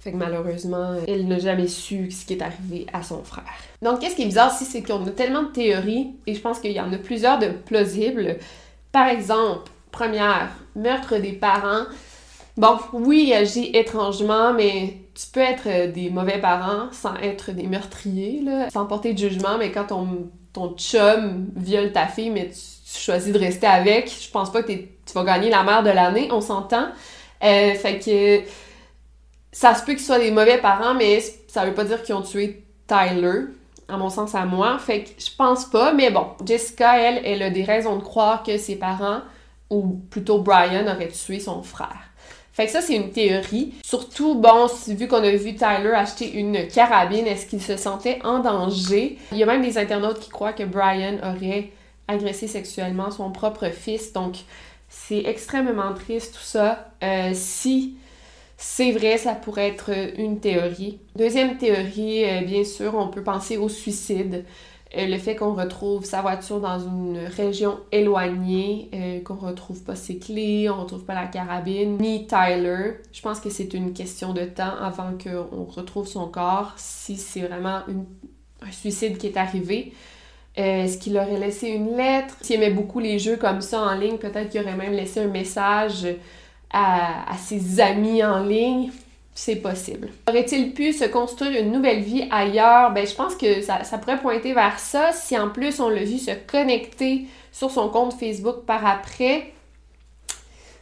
Fait 0.00 0.12
que 0.12 0.16
malheureusement, 0.16 0.94
elle 1.06 1.28
n'a 1.28 1.38
jamais 1.38 1.68
su 1.68 2.10
ce 2.10 2.24
qui 2.24 2.32
est 2.32 2.42
arrivé 2.42 2.86
à 2.92 3.02
son 3.02 3.22
frère. 3.22 3.44
Donc, 3.82 4.00
qu'est-ce 4.00 4.16
qui 4.16 4.22
est 4.22 4.26
bizarre 4.26 4.50
ici, 4.50 4.64
c'est 4.64 4.82
qu'on 4.82 5.06
a 5.06 5.10
tellement 5.10 5.42
de 5.42 5.48
théories, 5.48 6.12
et 6.26 6.34
je 6.34 6.40
pense 6.40 6.58
qu'il 6.58 6.72
y 6.72 6.80
en 6.80 6.90
a 6.90 6.96
plusieurs 6.96 7.38
de 7.38 7.48
plausibles. 7.48 8.38
Par 8.92 9.08
exemple, 9.08 9.70
première, 9.92 10.48
meurtre 10.74 11.18
des 11.18 11.32
parents. 11.32 11.84
Bon, 12.56 12.78
oui, 12.94 13.26
il 13.28 13.34
agit 13.34 13.70
étrangement, 13.74 14.54
mais 14.54 14.96
tu 15.14 15.26
peux 15.32 15.40
être 15.40 15.92
des 15.92 16.08
mauvais 16.08 16.38
parents 16.38 16.90
sans 16.92 17.14
être 17.16 17.52
des 17.52 17.66
meurtriers, 17.66 18.40
là, 18.42 18.70
sans 18.70 18.86
porter 18.86 19.12
de 19.12 19.18
jugement, 19.18 19.58
mais 19.58 19.70
quand 19.70 19.84
ton, 19.84 20.30
ton 20.54 20.74
chum 20.78 21.46
viole 21.56 21.92
ta 21.92 22.06
fille, 22.06 22.30
mais 22.30 22.50
tu, 22.50 22.98
choisis 22.98 23.32
de 23.32 23.38
rester 23.38 23.66
avec, 23.66 24.10
je 24.10 24.30
pense 24.30 24.50
pas 24.50 24.62
que 24.62 24.72
tu 24.72 25.12
vas 25.14 25.24
gagner 25.24 25.48
la 25.48 25.62
mère 25.62 25.82
de 25.82 25.90
l'année, 25.90 26.28
on 26.32 26.40
s'entend. 26.40 26.88
Euh, 27.42 27.74
fait 27.74 27.98
que 27.98 28.50
ça 29.52 29.74
se 29.74 29.84
peut 29.84 29.92
qu'ils 29.92 30.04
soient 30.04 30.18
des 30.18 30.30
mauvais 30.30 30.58
parents, 30.58 30.94
mais 30.94 31.20
ça 31.48 31.64
veut 31.64 31.74
pas 31.74 31.84
dire 31.84 32.02
qu'ils 32.02 32.14
ont 32.14 32.22
tué 32.22 32.64
Tyler, 32.86 33.46
à 33.88 33.96
mon 33.96 34.10
sens 34.10 34.34
à 34.34 34.44
moi. 34.44 34.78
Fait 34.78 35.04
que 35.04 35.10
je 35.18 35.30
pense 35.36 35.64
pas, 35.64 35.92
mais 35.92 36.10
bon, 36.10 36.26
Jessica, 36.44 36.98
elle, 36.98 37.22
elle 37.24 37.42
a 37.42 37.50
des 37.50 37.64
raisons 37.64 37.96
de 37.96 38.02
croire 38.02 38.42
que 38.42 38.56
ses 38.58 38.76
parents, 38.76 39.20
ou 39.68 40.00
plutôt 40.10 40.38
Brian, 40.38 40.84
auraient 40.84 41.08
tué 41.08 41.40
son 41.40 41.62
frère. 41.62 42.10
Fait 42.52 42.66
que 42.66 42.72
ça, 42.72 42.80
c'est 42.82 42.96
une 42.96 43.10
théorie. 43.10 43.74
Surtout, 43.84 44.34
bon, 44.34 44.68
vu 44.88 45.08
qu'on 45.08 45.22
a 45.22 45.30
vu 45.30 45.54
Tyler 45.54 45.92
acheter 45.94 46.32
une 46.32 46.66
carabine, 46.68 47.26
est-ce 47.26 47.46
qu'il 47.46 47.62
se 47.62 47.76
sentait 47.76 48.18
en 48.24 48.40
danger? 48.40 49.18
Il 49.32 49.38
y 49.38 49.42
a 49.42 49.46
même 49.46 49.62
des 49.62 49.78
internautes 49.78 50.18
qui 50.20 50.30
croient 50.30 50.52
que 50.52 50.64
Brian 50.64 51.18
aurait 51.22 51.70
agressé 52.08 52.48
sexuellement 52.48 53.10
son 53.10 53.30
propre 53.30 53.68
fils. 53.70 54.12
Donc, 54.12 54.36
c'est 54.88 55.22
extrêmement 55.24 55.94
triste 55.94 56.34
tout 56.34 56.44
ça. 56.44 56.90
Euh, 57.02 57.30
si 57.34 57.96
c'est 58.62 58.92
vrai, 58.92 59.16
ça 59.16 59.34
pourrait 59.34 59.68
être 59.68 59.90
une 60.18 60.38
théorie. 60.38 60.98
Deuxième 61.16 61.56
théorie, 61.56 62.24
euh, 62.26 62.42
bien 62.42 62.62
sûr, 62.62 62.94
on 62.94 63.08
peut 63.08 63.22
penser 63.22 63.56
au 63.56 63.70
suicide. 63.70 64.44
Euh, 64.98 65.06
le 65.06 65.16
fait 65.16 65.34
qu'on 65.34 65.54
retrouve 65.54 66.04
sa 66.04 66.20
voiture 66.20 66.60
dans 66.60 66.78
une 66.78 67.20
région 67.20 67.80
éloignée, 67.90 68.90
euh, 68.92 69.20
qu'on 69.22 69.36
retrouve 69.36 69.82
pas 69.82 69.96
ses 69.96 70.18
clés, 70.18 70.68
on 70.68 70.82
retrouve 70.82 71.04
pas 71.04 71.14
la 71.14 71.26
carabine, 71.26 71.96
ni 71.96 72.26
Tyler. 72.26 72.98
Je 73.12 73.22
pense 73.22 73.40
que 73.40 73.48
c'est 73.48 73.72
une 73.72 73.94
question 73.94 74.34
de 74.34 74.44
temps 74.44 74.76
avant 74.78 75.12
qu'on 75.16 75.64
retrouve 75.64 76.06
son 76.06 76.28
corps, 76.28 76.74
si 76.76 77.16
c'est 77.16 77.40
vraiment 77.40 77.80
un 77.86 78.72
suicide 78.72 79.16
qui 79.16 79.28
est 79.28 79.38
arrivé. 79.38 79.94
Est-ce 80.54 80.98
qu'il 80.98 81.16
aurait 81.16 81.38
laissé 81.38 81.68
une 81.68 81.96
lettre? 81.96 82.36
S'il 82.42 82.56
aimait 82.56 82.74
beaucoup 82.74 83.00
les 83.00 83.18
jeux 83.18 83.36
comme 83.38 83.62
ça 83.62 83.80
en 83.80 83.94
ligne, 83.94 84.18
peut-être 84.18 84.50
qu'il 84.50 84.60
aurait 84.60 84.76
même 84.76 84.92
laissé 84.92 85.20
un 85.20 85.28
message 85.28 86.06
à, 86.72 87.36
ses 87.38 87.80
amis 87.80 88.22
en 88.22 88.40
ligne, 88.40 88.90
c'est 89.34 89.56
possible. 89.56 90.10
Aurait-il 90.28 90.72
pu 90.72 90.92
se 90.92 91.04
construire 91.04 91.60
une 91.62 91.72
nouvelle 91.72 92.00
vie 92.00 92.26
ailleurs? 92.30 92.92
Ben, 92.92 93.06
je 93.06 93.14
pense 93.14 93.34
que 93.34 93.60
ça, 93.62 93.80
pourrait 94.00 94.20
pointer 94.20 94.52
vers 94.52 94.78
ça. 94.78 95.12
Si 95.12 95.38
en 95.38 95.48
plus 95.48 95.80
on 95.80 95.88
l'a 95.88 96.04
vu 96.04 96.18
se 96.18 96.32
connecter 96.46 97.26
sur 97.52 97.70
son 97.70 97.88
compte 97.88 98.14
Facebook 98.14 98.64
par 98.66 98.86
après, 98.86 99.52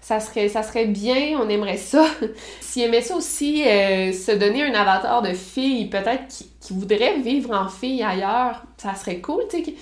ça 0.00 0.20
serait, 0.20 0.48
ça 0.48 0.62
serait 0.62 0.86
bien, 0.86 1.38
on 1.40 1.48
aimerait 1.48 1.76
ça. 1.76 2.06
S'il 2.60 2.82
aimait 2.82 3.02
ça 3.02 3.14
aussi, 3.16 3.62
euh, 3.66 4.12
se 4.12 4.32
donner 4.32 4.62
un 4.62 4.74
avatar 4.74 5.22
de 5.22 5.34
fille, 5.34 5.88
peut-être 5.88 6.26
qui, 6.28 6.48
voudrait 6.70 7.18
vivre 7.18 7.52
en 7.54 7.68
fille 7.68 8.02
ailleurs, 8.02 8.62
ça 8.76 8.94
serait 8.94 9.20
cool, 9.20 9.44
tu 9.50 9.64
sais 9.64 9.74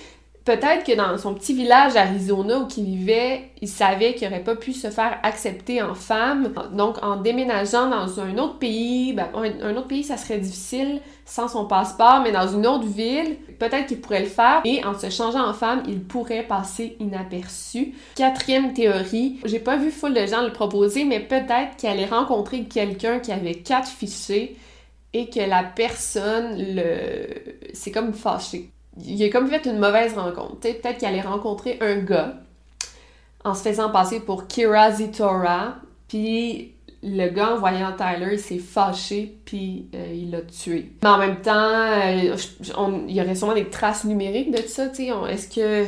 peut-être 0.47 0.85
que 0.85 0.95
dans 0.95 1.17
son 1.17 1.33
petit 1.33 1.53
village 1.53 1.95
d'Arizona 1.95 2.59
où 2.59 2.67
il 2.77 2.85
vivait, 2.85 3.51
il 3.61 3.67
savait 3.67 4.15
qu'il 4.15 4.29
n'aurait 4.29 4.43
pas 4.43 4.55
pu 4.55 4.71
se 4.71 4.89
faire 4.89 5.19
accepter 5.21 5.81
en 5.81 5.93
femme. 5.93 6.53
Donc, 6.71 7.03
en 7.03 7.17
déménageant 7.17 7.89
dans 7.89 8.21
un 8.21 8.37
autre 8.37 8.57
pays, 8.57 9.11
ben, 9.11 9.27
un, 9.35 9.75
autre 9.75 9.87
pays, 9.87 10.05
ça 10.05 10.15
serait 10.15 10.37
difficile 10.37 11.01
sans 11.25 11.49
son 11.49 11.65
passeport, 11.65 12.21
mais 12.23 12.31
dans 12.31 12.47
une 12.47 12.65
autre 12.65 12.85
ville, 12.85 13.35
peut-être 13.59 13.87
qu'il 13.87 13.99
pourrait 13.99 14.21
le 14.21 14.27
faire. 14.27 14.61
Et 14.63 14.85
en 14.85 14.97
se 14.97 15.09
changeant 15.09 15.45
en 15.45 15.53
femme, 15.53 15.83
il 15.85 16.01
pourrait 16.01 16.43
passer 16.43 16.95
inaperçu. 17.01 17.93
Quatrième 18.15 18.71
théorie, 18.71 19.41
j'ai 19.43 19.59
pas 19.59 19.75
vu 19.75 19.91
full 19.91 20.13
de 20.13 20.25
gens 20.25 20.43
le 20.43 20.53
proposer, 20.53 21.03
mais 21.03 21.19
peut-être 21.19 21.75
qu'il 21.75 21.89
allait 21.89 22.05
rencontrer 22.05 22.63
quelqu'un 22.63 23.19
qui 23.19 23.33
avait 23.33 23.55
quatre 23.55 23.89
fichiers 23.89 24.55
et 25.11 25.29
que 25.29 25.41
la 25.41 25.63
personne 25.63 26.55
le 26.57 27.27
c'est 27.73 27.91
comme 27.91 28.13
fâché 28.13 28.71
il 29.05 29.23
a 29.23 29.29
comme 29.29 29.47
fait 29.47 29.65
une 29.65 29.79
mauvaise 29.79 30.13
rencontre. 30.13 30.59
Peut-être 30.59 30.97
qu'il 30.97 31.07
allait 31.07 31.21
rencontrer 31.21 31.77
un 31.81 31.97
gars 31.97 32.35
en 33.43 33.53
se 33.53 33.61
faisant 33.61 33.89
passer 33.89 34.19
pour 34.19 34.47
Kira 34.47 34.91
Zitora, 34.91 35.75
puis 36.07 36.73
le 37.03 37.29
gars 37.29 37.53
en 37.53 37.59
voyant 37.59 37.93
Tyler, 37.93 38.33
il 38.33 38.39
s'est 38.39 38.57
fâché, 38.57 39.37
puis 39.45 39.87
euh, 39.93 40.11
il 40.13 40.31
l'a 40.31 40.41
tué. 40.41 40.91
Mais 41.03 41.09
en 41.09 41.17
même 41.17 41.41
temps, 41.41 41.53
euh, 41.53 42.35
il 43.07 43.15
y 43.15 43.21
aurait 43.21 43.35
sûrement 43.35 43.53
des 43.53 43.69
traces 43.69 44.03
numériques 44.03 44.51
de 44.51 44.67
ça, 44.67 44.87
tu 44.89 45.07
sais. 45.07 45.11
Est-ce 45.29 45.47
que 45.47 45.85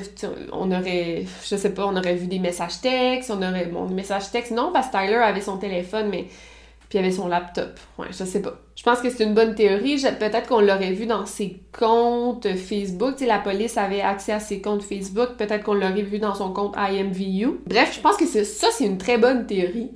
on 0.53 0.71
aurait, 0.71 1.25
je 1.43 1.55
sais 1.55 1.73
pas, 1.73 1.85
on 1.87 1.95
aurait 1.95 2.15
vu 2.15 2.27
des 2.27 2.39
messages 2.39 2.79
textes, 2.81 3.31
on 3.31 3.41
aurait, 3.41 3.65
bon, 3.65 3.85
des 3.85 3.95
messages 3.95 4.31
textes, 4.31 4.51
non, 4.51 4.71
parce 4.71 4.87
que 4.87 4.97
Tyler 4.97 5.15
avait 5.15 5.41
son 5.41 5.57
téléphone, 5.57 6.09
mais 6.09 6.27
puis 6.89 6.97
il 6.97 6.99
avait 6.99 7.11
son 7.11 7.27
laptop. 7.27 7.79
Ouais, 7.97 8.07
je 8.11 8.23
sais 8.23 8.41
pas. 8.41 8.59
Je 8.79 8.83
pense 8.85 9.01
que 9.01 9.09
c'est 9.09 9.25
une 9.25 9.33
bonne 9.33 9.55
théorie. 9.55 10.01
Peut-être 10.17 10.47
qu'on 10.47 10.61
l'aurait 10.61 10.93
vu 10.93 11.05
dans 11.05 11.25
ses 11.25 11.61
comptes 11.77 12.47
Facebook. 12.55 13.17
Tu 13.17 13.25
la 13.25 13.39
police 13.39 13.75
avait 13.75 13.99
accès 13.99 14.31
à 14.31 14.39
ses 14.39 14.61
comptes 14.61 14.83
Facebook. 14.83 15.35
Peut-être 15.37 15.65
qu'on 15.65 15.73
l'aurait 15.73 16.01
vu 16.01 16.17
dans 16.17 16.33
son 16.33 16.53
compte 16.53 16.75
IMVU. 16.77 17.59
Bref, 17.67 17.93
je 17.93 17.99
pense 17.99 18.15
que 18.15 18.25
ça, 18.25 18.67
c'est 18.71 18.85
une 18.85 18.97
très 18.97 19.17
bonne 19.17 19.45
théorie 19.45 19.91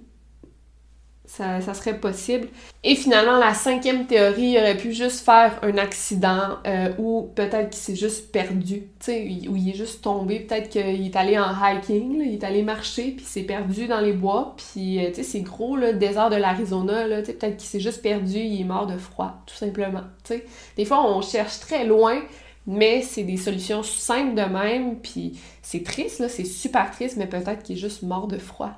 ça, 1.38 1.74
serait 1.74 1.98
possible. 1.98 2.48
Et 2.84 2.96
finalement, 2.96 3.38
la 3.38 3.56
cinquième 3.56 4.06
théorie, 4.06 4.52
il 4.52 4.58
aurait 4.58 4.78
pu 4.78 4.94
juste 4.94 5.26
faire 5.26 5.58
un 5.64 5.78
accident 5.78 6.58
euh, 6.68 6.92
ou 7.00 7.32
peut-être 7.34 7.72
qu'il 7.72 7.80
s'est 7.80 7.96
juste 7.96 8.32
perdu, 8.32 8.82
tu 9.00 9.06
sais, 9.06 9.24
ou 9.50 9.56
il 9.56 9.70
est 9.70 9.76
juste 9.76 10.04
tombé. 10.04 10.42
Peut-être 10.42 10.70
qu'il 10.70 11.06
est 11.06 11.16
allé 11.16 11.40
en 11.40 11.50
hiking, 11.50 12.22
il 12.24 12.34
est 12.34 12.44
allé 12.44 12.62
marcher, 12.62 13.14
puis 13.18 13.26
s'est 13.26 13.44
perdu 13.44 13.88
dans 13.88 14.00
les 14.00 14.14
bois, 14.14 14.56
puis 14.58 15.04
euh, 15.04 15.10
tu 15.10 15.16
sais, 15.16 15.24
c'est 15.24 15.42
gros, 15.42 15.76
le 15.76 15.94
désert 15.94 16.30
de 16.30 16.36
l'Arizona, 16.36 17.08
là, 17.08 17.24
tu 17.24 17.34
peut-être 17.34 17.58
qu'il 17.58 17.68
s'est 17.68 17.80
juste 17.80 18.04
perdu, 18.04 18.38
il 18.38 18.62
est 18.62 18.66
mort 18.66 18.86
de 18.86 18.98
froid, 18.98 19.42
tout 19.48 19.56
simplement, 19.56 20.04
tu 20.24 20.36
sais. 20.36 20.46
Des 20.78 20.86
fois, 20.86 21.04
on 21.04 21.22
cherche 21.22 21.60
très 21.60 21.86
loin, 21.86 22.22
mais 22.66 23.02
c'est 23.02 23.24
des 23.24 23.38
solutions 23.38 23.84
simples 23.84 24.36
de 24.36 24.44
même, 24.44 24.98
puis 24.98 25.40
c'est 25.62 25.84
triste, 25.84 26.20
là, 26.20 26.30
c'est 26.30 26.46
super 26.46 26.92
triste, 26.92 27.18
mais 27.18 27.28
peut-être 27.28 27.64
qu'il 27.64 27.76
est 27.76 27.80
juste 27.80 28.04
mort 28.04 28.28
de 28.28 28.38
froid. 28.38 28.72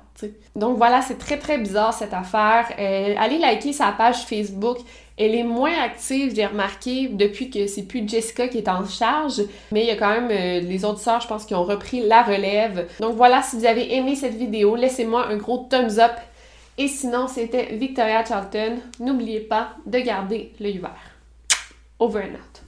Donc 0.54 0.76
voilà, 0.76 1.02
c'est 1.02 1.18
très 1.18 1.38
très 1.38 1.58
bizarre 1.58 1.92
cette 1.92 2.14
affaire. 2.14 2.68
Euh, 2.78 3.14
allez 3.18 3.38
liker 3.38 3.72
sa 3.72 3.92
page 3.92 4.24
Facebook. 4.24 4.78
Elle 5.18 5.34
est 5.34 5.44
moins 5.44 5.72
active, 5.82 6.34
j'ai 6.34 6.44
remarqué, 6.44 7.08
depuis 7.08 7.48
que 7.48 7.66
c'est 7.66 7.84
plus 7.84 8.06
Jessica 8.06 8.48
qui 8.48 8.58
est 8.58 8.68
en 8.68 8.84
charge, 8.86 9.40
mais 9.72 9.82
il 9.82 9.86
y 9.86 9.90
a 9.90 9.96
quand 9.96 10.10
même 10.10 10.28
euh, 10.30 10.60
les 10.60 10.84
autres 10.84 10.98
sœurs, 10.98 11.20
je 11.20 11.26
pense, 11.26 11.46
qui 11.46 11.54
ont 11.54 11.64
repris 11.64 12.06
la 12.06 12.22
relève. 12.22 12.86
Donc 13.00 13.14
voilà, 13.14 13.42
si 13.42 13.56
vous 13.56 13.64
avez 13.64 13.94
aimé 13.94 14.14
cette 14.14 14.34
vidéo, 14.34 14.76
laissez-moi 14.76 15.26
un 15.26 15.36
gros 15.36 15.66
thumbs 15.70 15.98
up. 15.98 16.12
Et 16.76 16.88
sinon, 16.88 17.28
c'était 17.28 17.74
Victoria 17.76 18.22
Charlton. 18.24 18.76
N'oubliez 19.00 19.40
pas 19.40 19.70
de 19.86 19.98
garder 20.00 20.52
l'œil 20.60 20.78
vert. 20.78 21.12
Over 21.98 22.24
and 22.24 22.34
out. 22.34 22.65